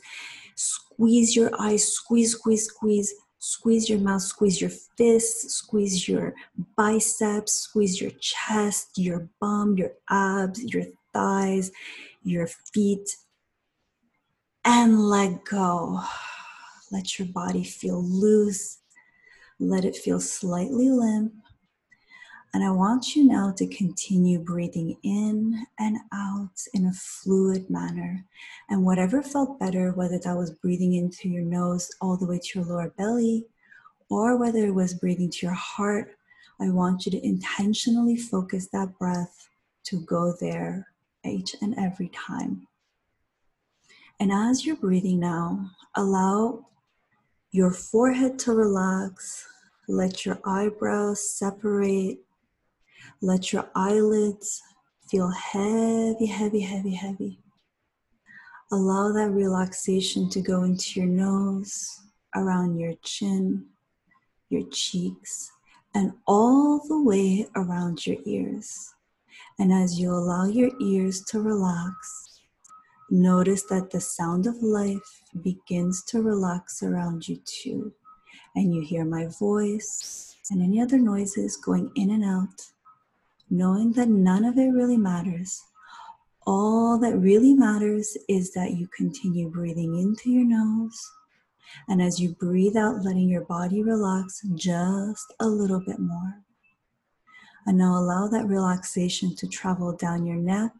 squeeze 0.56 1.36
your 1.36 1.52
eyes, 1.60 1.86
squeeze, 1.86 2.32
squeeze, 2.32 2.66
squeeze. 2.66 3.14
Squeeze 3.46 3.90
your 3.90 4.00
mouth, 4.00 4.22
squeeze 4.22 4.62
your 4.62 4.70
fists, 4.98 5.56
squeeze 5.56 6.08
your 6.08 6.34
biceps, 6.78 7.52
squeeze 7.52 8.00
your 8.00 8.12
chest, 8.22 8.92
your 8.96 9.28
bum, 9.42 9.76
your 9.76 9.92
abs, 10.10 10.64
your 10.74 10.86
thighs, 11.14 11.70
your 12.24 12.48
feet, 12.74 13.18
and 14.64 15.10
let 15.10 15.44
go. 15.44 16.00
Let 16.90 17.20
your 17.20 17.28
body 17.28 17.66
feel 17.66 18.02
loose. 18.02 18.78
Let 19.60 19.84
it 19.84 19.98
feel 19.98 20.22
slightly 20.22 20.90
limp. 20.90 21.34
And 22.54 22.64
I 22.64 22.70
want 22.70 23.16
you 23.16 23.26
now 23.26 23.52
to 23.58 23.66
continue 23.66 24.38
breathing 24.38 24.96
in 25.02 25.66
and 25.80 25.98
out 26.14 26.62
in 26.76 26.86
a 26.86 26.94
fluid 26.94 27.68
manner. 27.68 28.24
And 28.70 28.86
whatever 28.86 29.24
felt 29.24 29.60
better, 29.60 29.92
whether 29.92 30.20
that 30.20 30.38
was 30.38 30.52
breathing 30.52 30.94
into 30.94 31.30
your 31.30 31.42
nose 31.42 31.90
all 32.00 32.16
the 32.16 32.28
way 32.28 32.40
to 32.40 32.60
your 32.60 32.68
lower 32.68 32.94
belly, 32.96 33.48
or 34.10 34.38
whether 34.38 34.60
it 34.60 34.76
was 34.76 34.94
breathing 34.94 35.32
to 35.32 35.46
your 35.48 35.56
heart, 35.56 36.16
I 36.62 36.70
want 36.70 37.06
you 37.06 37.12
to 37.14 37.26
intentionally 37.26 38.18
focus 38.18 38.68
that 38.68 39.00
breath 39.00 39.50
to 39.86 40.02
go 40.02 40.36
there 40.40 40.88
each 41.26 41.56
and 41.62 41.74
every 41.80 42.10
time. 42.10 42.68
And 44.20 44.32
as 44.32 44.64
you're 44.64 44.76
breathing 44.76 45.20
now, 45.20 45.72
allow 45.96 46.68
your 47.52 47.72
forehead 47.72 48.38
to 48.40 48.54
relax, 48.54 49.48
let 49.88 50.24
your 50.26 50.40
eyebrows 50.46 51.28
separate 51.32 52.20
let 53.24 53.54
your 53.54 53.70
eyelids 53.74 54.62
feel 55.10 55.30
heavy, 55.30 56.26
heavy, 56.26 56.60
heavy, 56.60 56.94
heavy. 56.94 57.40
Allow 58.70 59.14
that 59.14 59.30
relaxation 59.30 60.30
to 60.32 60.42
go 60.42 60.64
into 60.64 61.00
your 61.00 61.10
nose, 61.10 62.02
around 62.36 62.78
your 62.78 62.96
chin, 63.02 63.66
your 64.50 64.64
cheeks, 64.72 65.50
and 65.96 66.12
all 66.28 66.86
the 66.90 67.02
way 67.02 67.48
around 67.56 68.06
your 68.06 68.18
ears. 68.26 68.94
And 69.58 69.72
as 69.72 69.98
you 69.98 70.12
allow 70.12 70.48
your 70.48 70.72
ears 70.82 71.24
to 71.30 71.40
relax, 71.40 72.42
notice 73.10 73.64
that 73.70 73.90
the 73.90 74.02
sound 74.02 74.48
of 74.48 74.62
life 74.62 75.22
begins 75.42 76.04
to 76.08 76.22
relax 76.22 76.84
around 76.84 77.30
you 77.30 77.40
too. 77.46 77.94
And 78.54 78.76
you 78.76 78.82
hear 78.82 79.06
my 79.06 79.28
voice 79.40 80.36
and 80.52 80.62
any 80.62 80.82
other 80.82 80.98
noises 80.98 81.56
going 81.56 81.90
in 81.96 82.10
and 82.12 82.26
out 82.26 82.73
knowing 83.50 83.92
that 83.94 84.10
none 84.10 84.46
of 84.46 84.58
it 84.58 84.70
really 84.70 84.98
matters. 84.98 85.64
All 86.46 86.98
that 87.00 87.18
really 87.18 87.54
matters 87.54 88.18
is 88.28 88.52
that 88.54 88.74
you 88.74 88.88
continue 88.96 89.50
breathing 89.50 89.98
into 89.98 90.30
your 90.30 90.46
nose. 90.46 91.00
And 91.88 92.02
as 92.02 92.20
you 92.20 92.36
breathe 92.36 92.76
out, 92.76 93.04
letting 93.04 93.30
your 93.30 93.46
body 93.46 93.82
relax 93.82 94.42
just 94.56 95.34
a 95.40 95.48
little 95.48 95.80
bit 95.80 96.00
more. 96.00 96.42
And 97.66 97.78
now 97.78 97.98
allow 97.98 98.28
that 98.28 98.46
relaxation 98.46 99.36
to 99.38 99.48
travel 99.48 99.96
down 99.96 100.26
your 100.26 100.36
neck, 100.36 100.72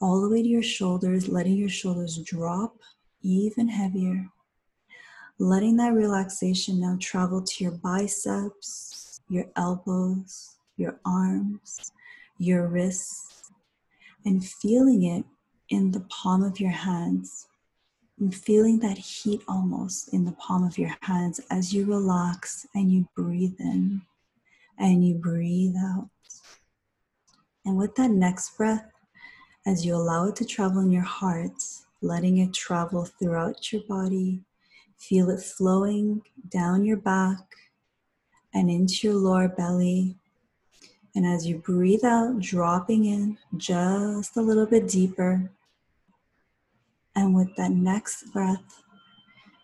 all 0.00 0.20
the 0.20 0.28
way 0.30 0.42
to 0.42 0.48
your 0.48 0.62
shoulders, 0.62 1.28
letting 1.28 1.56
your 1.56 1.68
shoulders 1.68 2.18
drop 2.18 2.76
even 3.22 3.68
heavier. 3.68 4.28
Letting 5.38 5.76
that 5.76 5.92
relaxation 5.92 6.80
now 6.80 6.96
travel 7.00 7.42
to 7.42 7.64
your 7.64 7.72
biceps, 7.72 9.20
your 9.28 9.46
elbows, 9.56 10.56
your 10.80 10.98
arms, 11.04 11.92
your 12.38 12.66
wrists, 12.66 13.52
and 14.24 14.44
feeling 14.44 15.04
it 15.04 15.24
in 15.68 15.92
the 15.92 16.00
palm 16.08 16.42
of 16.42 16.58
your 16.58 16.70
hands. 16.72 17.46
And 18.18 18.34
feeling 18.34 18.80
that 18.80 18.98
heat 18.98 19.42
almost 19.48 20.12
in 20.12 20.24
the 20.24 20.32
palm 20.32 20.64
of 20.64 20.76
your 20.76 20.94
hands 21.00 21.40
as 21.50 21.72
you 21.72 21.86
relax 21.86 22.66
and 22.74 22.92
you 22.92 23.08
breathe 23.16 23.54
in 23.58 24.02
and 24.78 25.06
you 25.06 25.14
breathe 25.14 25.74
out. 25.78 26.10
And 27.64 27.76
with 27.76 27.94
that 27.94 28.10
next 28.10 28.56
breath, 28.56 28.90
as 29.66 29.86
you 29.86 29.94
allow 29.94 30.26
it 30.26 30.36
to 30.36 30.44
travel 30.44 30.80
in 30.80 30.90
your 30.90 31.02
heart, 31.02 31.52
letting 32.02 32.38
it 32.38 32.52
travel 32.52 33.04
throughout 33.04 33.72
your 33.72 33.82
body, 33.88 34.40
feel 34.98 35.30
it 35.30 35.40
flowing 35.40 36.22
down 36.48 36.84
your 36.84 36.96
back 36.96 37.40
and 38.54 38.70
into 38.70 39.08
your 39.08 39.16
lower 39.16 39.48
belly, 39.48 40.16
and 41.14 41.26
as 41.26 41.46
you 41.46 41.58
breathe 41.58 42.04
out, 42.04 42.38
dropping 42.40 43.04
in 43.06 43.38
just 43.56 44.36
a 44.36 44.40
little 44.40 44.66
bit 44.66 44.88
deeper. 44.88 45.50
And 47.16 47.34
with 47.34 47.54
that 47.56 47.72
next 47.72 48.32
breath, 48.32 48.82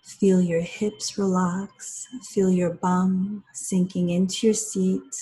feel 0.02 0.40
your 0.40 0.60
hips 0.60 1.18
relax, 1.18 2.06
feel 2.22 2.50
your 2.50 2.74
bum 2.74 3.44
sinking 3.52 4.10
into 4.10 4.48
your 4.48 4.54
seat, 4.54 5.14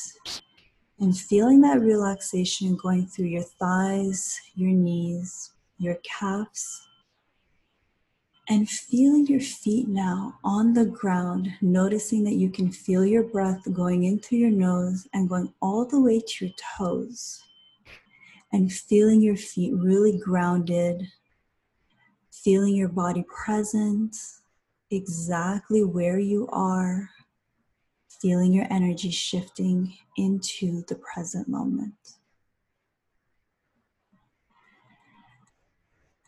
and 1.00 1.16
feeling 1.16 1.60
that 1.62 1.80
relaxation 1.80 2.76
going 2.76 3.06
through 3.06 3.26
your 3.26 3.42
thighs, 3.42 4.40
your 4.54 4.70
knees, 4.70 5.52
your 5.78 5.96
calves, 6.02 6.86
and 8.48 8.68
feeling 8.68 9.26
your 9.26 9.40
feet 9.40 9.88
now 9.88 10.38
on 10.44 10.74
the 10.74 10.84
ground, 10.84 11.48
noticing 11.62 12.24
that 12.24 12.34
you 12.34 12.50
can 12.50 12.70
feel 12.70 13.04
your 13.04 13.22
breath 13.22 13.62
going 13.72 14.04
in 14.04 14.18
through 14.18 14.38
your 14.38 14.50
nose 14.50 15.08
and 15.14 15.28
going 15.28 15.52
all 15.62 15.86
the 15.86 16.00
way 16.00 16.20
to 16.20 16.46
your 16.46 16.54
toes. 16.76 17.42
And 18.52 18.70
feeling 18.72 19.20
your 19.20 19.36
feet 19.36 19.74
really 19.74 20.18
grounded, 20.18 21.08
feeling 22.30 22.76
your 22.76 22.88
body 22.88 23.24
present, 23.28 24.14
exactly 24.90 25.82
where 25.82 26.18
you 26.18 26.46
are, 26.52 27.10
feeling 28.20 28.52
your 28.52 28.66
energy 28.70 29.10
shifting 29.10 29.96
into 30.16 30.84
the 30.88 30.94
present 30.96 31.48
moment. 31.48 31.94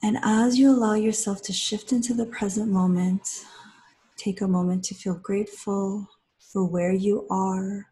And 0.06 0.18
as 0.22 0.56
you 0.56 0.70
allow 0.70 0.94
yourself 0.94 1.42
to 1.42 1.52
shift 1.52 1.90
into 1.90 2.14
the 2.14 2.26
present 2.26 2.70
moment, 2.70 3.44
take 4.16 4.40
a 4.40 4.46
moment 4.46 4.84
to 4.84 4.94
feel 4.94 5.16
grateful 5.16 6.06
for 6.38 6.64
where 6.64 6.92
you 6.92 7.26
are 7.28 7.86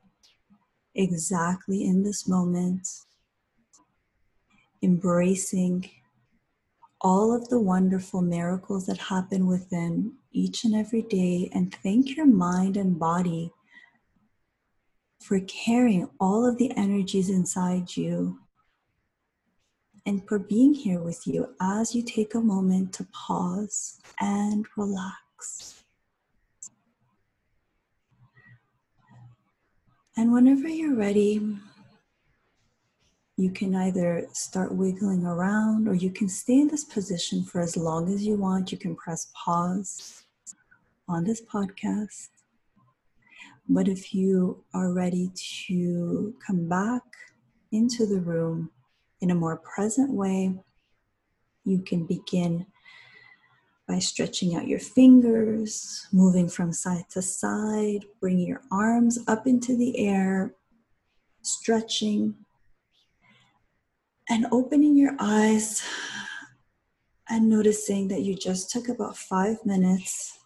exactly 0.94 1.82
in 1.82 2.04
this 2.04 2.28
moment, 2.28 2.86
embracing 4.80 5.90
all 7.00 7.34
of 7.34 7.48
the 7.48 7.58
wonderful 7.58 8.22
miracles 8.22 8.86
that 8.86 8.98
happen 8.98 9.48
within 9.48 10.12
each 10.30 10.62
and 10.62 10.76
every 10.76 11.02
day, 11.02 11.50
and 11.52 11.74
thank 11.82 12.16
your 12.16 12.26
mind 12.26 12.76
and 12.76 12.96
body 12.96 13.50
for 15.20 15.40
carrying 15.40 16.08
all 16.20 16.46
of 16.46 16.58
the 16.58 16.70
energies 16.76 17.28
inside 17.28 17.96
you 17.96 18.38
and 20.06 20.26
for 20.28 20.38
being 20.38 20.74
here 20.74 21.00
with 21.00 21.26
you 21.26 21.54
as 21.60 21.94
you 21.94 22.02
take 22.02 22.34
a 22.34 22.40
moment 22.40 22.92
to 22.94 23.04
pause 23.04 24.00
and 24.20 24.66
relax. 24.76 25.84
And 30.16 30.32
whenever 30.32 30.68
you're 30.68 30.94
ready, 30.94 31.56
you 33.36 33.50
can 33.50 33.74
either 33.74 34.28
start 34.32 34.72
wiggling 34.74 35.24
around 35.24 35.88
or 35.88 35.94
you 35.94 36.10
can 36.10 36.28
stay 36.28 36.60
in 36.60 36.68
this 36.68 36.84
position 36.84 37.42
for 37.42 37.60
as 37.60 37.76
long 37.76 38.12
as 38.12 38.24
you 38.24 38.36
want. 38.36 38.70
You 38.70 38.78
can 38.78 38.94
press 38.94 39.32
pause 39.34 40.22
on 41.08 41.24
this 41.24 41.42
podcast. 41.42 42.28
But 43.68 43.88
if 43.88 44.14
you 44.14 44.62
are 44.72 44.92
ready 44.92 45.32
to 45.66 46.34
come 46.46 46.68
back 46.68 47.02
into 47.72 48.06
the 48.06 48.20
room 48.20 48.70
in 49.24 49.30
a 49.30 49.34
more 49.34 49.56
present 49.56 50.12
way, 50.12 50.54
you 51.64 51.78
can 51.78 52.04
begin 52.04 52.66
by 53.88 53.98
stretching 53.98 54.54
out 54.54 54.68
your 54.68 54.78
fingers, 54.78 56.06
moving 56.12 56.46
from 56.46 56.74
side 56.74 57.06
to 57.08 57.22
side, 57.22 58.04
bringing 58.20 58.46
your 58.46 58.60
arms 58.70 59.18
up 59.26 59.46
into 59.46 59.78
the 59.78 59.98
air, 59.98 60.52
stretching, 61.40 62.34
and 64.28 64.44
opening 64.52 64.94
your 64.94 65.16
eyes 65.18 65.82
and 67.30 67.48
noticing 67.48 68.08
that 68.08 68.20
you 68.20 68.36
just 68.36 68.70
took 68.70 68.90
about 68.90 69.16
five 69.16 69.56
minutes 69.64 70.38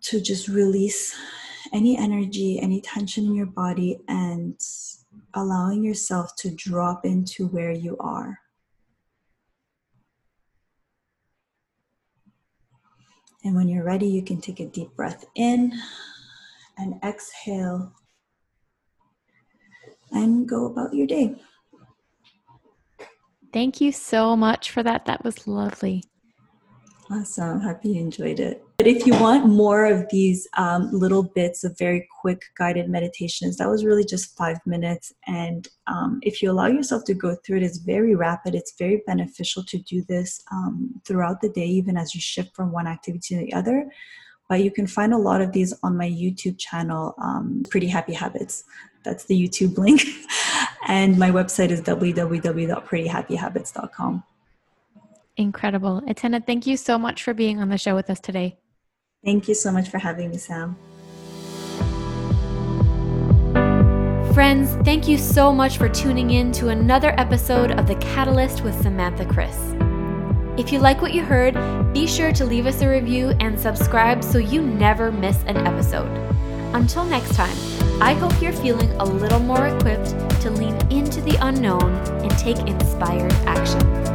to 0.00 0.20
just 0.20 0.48
release 0.48 1.14
any 1.72 1.96
energy, 1.96 2.58
any 2.58 2.80
tension 2.80 3.26
in 3.26 3.34
your 3.36 3.46
body, 3.46 4.00
and 4.08 4.60
allowing 5.36 5.84
yourself 5.84 6.34
to 6.36 6.50
drop 6.50 7.04
into 7.04 7.46
where 7.46 7.70
you 7.70 7.96
are. 8.00 8.40
And 13.44 13.54
when 13.54 13.68
you're 13.68 13.84
ready, 13.84 14.08
you 14.08 14.22
can 14.22 14.40
take 14.40 14.58
a 14.58 14.66
deep 14.66 14.96
breath 14.96 15.24
in 15.36 15.72
and 16.76 16.94
exhale 17.04 17.92
and 20.10 20.48
go 20.48 20.66
about 20.66 20.94
your 20.94 21.06
day. 21.06 21.36
Thank 23.52 23.80
you 23.80 23.92
so 23.92 24.36
much 24.36 24.70
for 24.70 24.82
that. 24.82 25.04
That 25.04 25.22
was 25.22 25.46
lovely. 25.46 26.02
Awesome. 27.10 27.60
Happy 27.60 27.90
you 27.90 28.00
enjoyed 28.00 28.40
it. 28.40 28.65
But 28.86 28.94
if 28.94 29.02
you 29.04 29.18
want 29.18 29.48
more 29.48 29.84
of 29.84 30.08
these 30.10 30.46
um, 30.56 30.88
little 30.92 31.24
bits 31.24 31.64
of 31.64 31.76
very 31.76 32.06
quick 32.20 32.44
guided 32.56 32.88
meditations, 32.88 33.56
that 33.56 33.68
was 33.68 33.84
really 33.84 34.04
just 34.04 34.36
five 34.36 34.58
minutes. 34.64 35.12
And 35.26 35.66
um, 35.88 36.20
if 36.22 36.40
you 36.40 36.52
allow 36.52 36.68
yourself 36.68 37.02
to 37.06 37.14
go 37.14 37.34
through 37.34 37.56
it, 37.56 37.64
it's 37.64 37.78
very 37.78 38.14
rapid. 38.14 38.54
It's 38.54 38.78
very 38.78 39.02
beneficial 39.04 39.64
to 39.64 39.78
do 39.78 40.02
this 40.02 40.40
um, 40.52 41.00
throughout 41.04 41.40
the 41.40 41.48
day, 41.48 41.66
even 41.66 41.96
as 41.96 42.14
you 42.14 42.20
shift 42.20 42.54
from 42.54 42.70
one 42.70 42.86
activity 42.86 43.34
to 43.34 43.40
the 43.40 43.52
other. 43.54 43.90
But 44.48 44.62
you 44.62 44.70
can 44.70 44.86
find 44.86 45.12
a 45.12 45.18
lot 45.18 45.40
of 45.40 45.50
these 45.50 45.74
on 45.82 45.96
my 45.96 46.08
YouTube 46.08 46.56
channel, 46.56 47.16
um, 47.20 47.64
Pretty 47.68 47.88
Happy 47.88 48.12
Habits. 48.12 48.62
That's 49.02 49.24
the 49.24 49.34
YouTube 49.34 49.78
link. 49.84 50.02
and 50.86 51.18
my 51.18 51.32
website 51.32 51.70
is 51.70 51.80
www.prettyhappyhabits.com. 51.80 54.24
Incredible. 55.36 56.02
Atena, 56.02 56.46
thank 56.46 56.68
you 56.68 56.76
so 56.76 56.96
much 56.96 57.24
for 57.24 57.34
being 57.34 57.58
on 57.58 57.68
the 57.68 57.78
show 57.78 57.96
with 57.96 58.08
us 58.10 58.20
today. 58.20 58.56
Thank 59.26 59.48
you 59.48 59.54
so 59.54 59.72
much 59.72 59.88
for 59.88 59.98
having 59.98 60.30
me, 60.30 60.38
Sam. 60.38 60.76
Friends, 64.32 64.76
thank 64.84 65.08
you 65.08 65.18
so 65.18 65.52
much 65.52 65.78
for 65.78 65.88
tuning 65.88 66.30
in 66.30 66.52
to 66.52 66.68
another 66.68 67.12
episode 67.18 67.72
of 67.72 67.88
The 67.88 67.96
Catalyst 67.96 68.62
with 68.62 68.80
Samantha 68.80 69.26
Chris. 69.26 69.74
If 70.56 70.70
you 70.70 70.78
like 70.78 71.02
what 71.02 71.12
you 71.12 71.24
heard, 71.24 71.54
be 71.92 72.06
sure 72.06 72.30
to 72.34 72.44
leave 72.44 72.66
us 72.66 72.82
a 72.82 72.88
review 72.88 73.30
and 73.40 73.58
subscribe 73.58 74.22
so 74.22 74.38
you 74.38 74.62
never 74.62 75.10
miss 75.10 75.42
an 75.48 75.56
episode. 75.66 76.06
Until 76.72 77.04
next 77.04 77.34
time, 77.34 77.56
I 78.00 78.14
hope 78.14 78.40
you're 78.40 78.52
feeling 78.52 78.92
a 78.92 79.04
little 79.04 79.40
more 79.40 79.66
equipped 79.66 80.10
to 80.42 80.50
lean 80.50 80.76
into 80.88 81.20
the 81.20 81.36
unknown 81.40 81.92
and 82.22 82.30
take 82.38 82.58
inspired 82.58 83.32
action. 83.44 84.05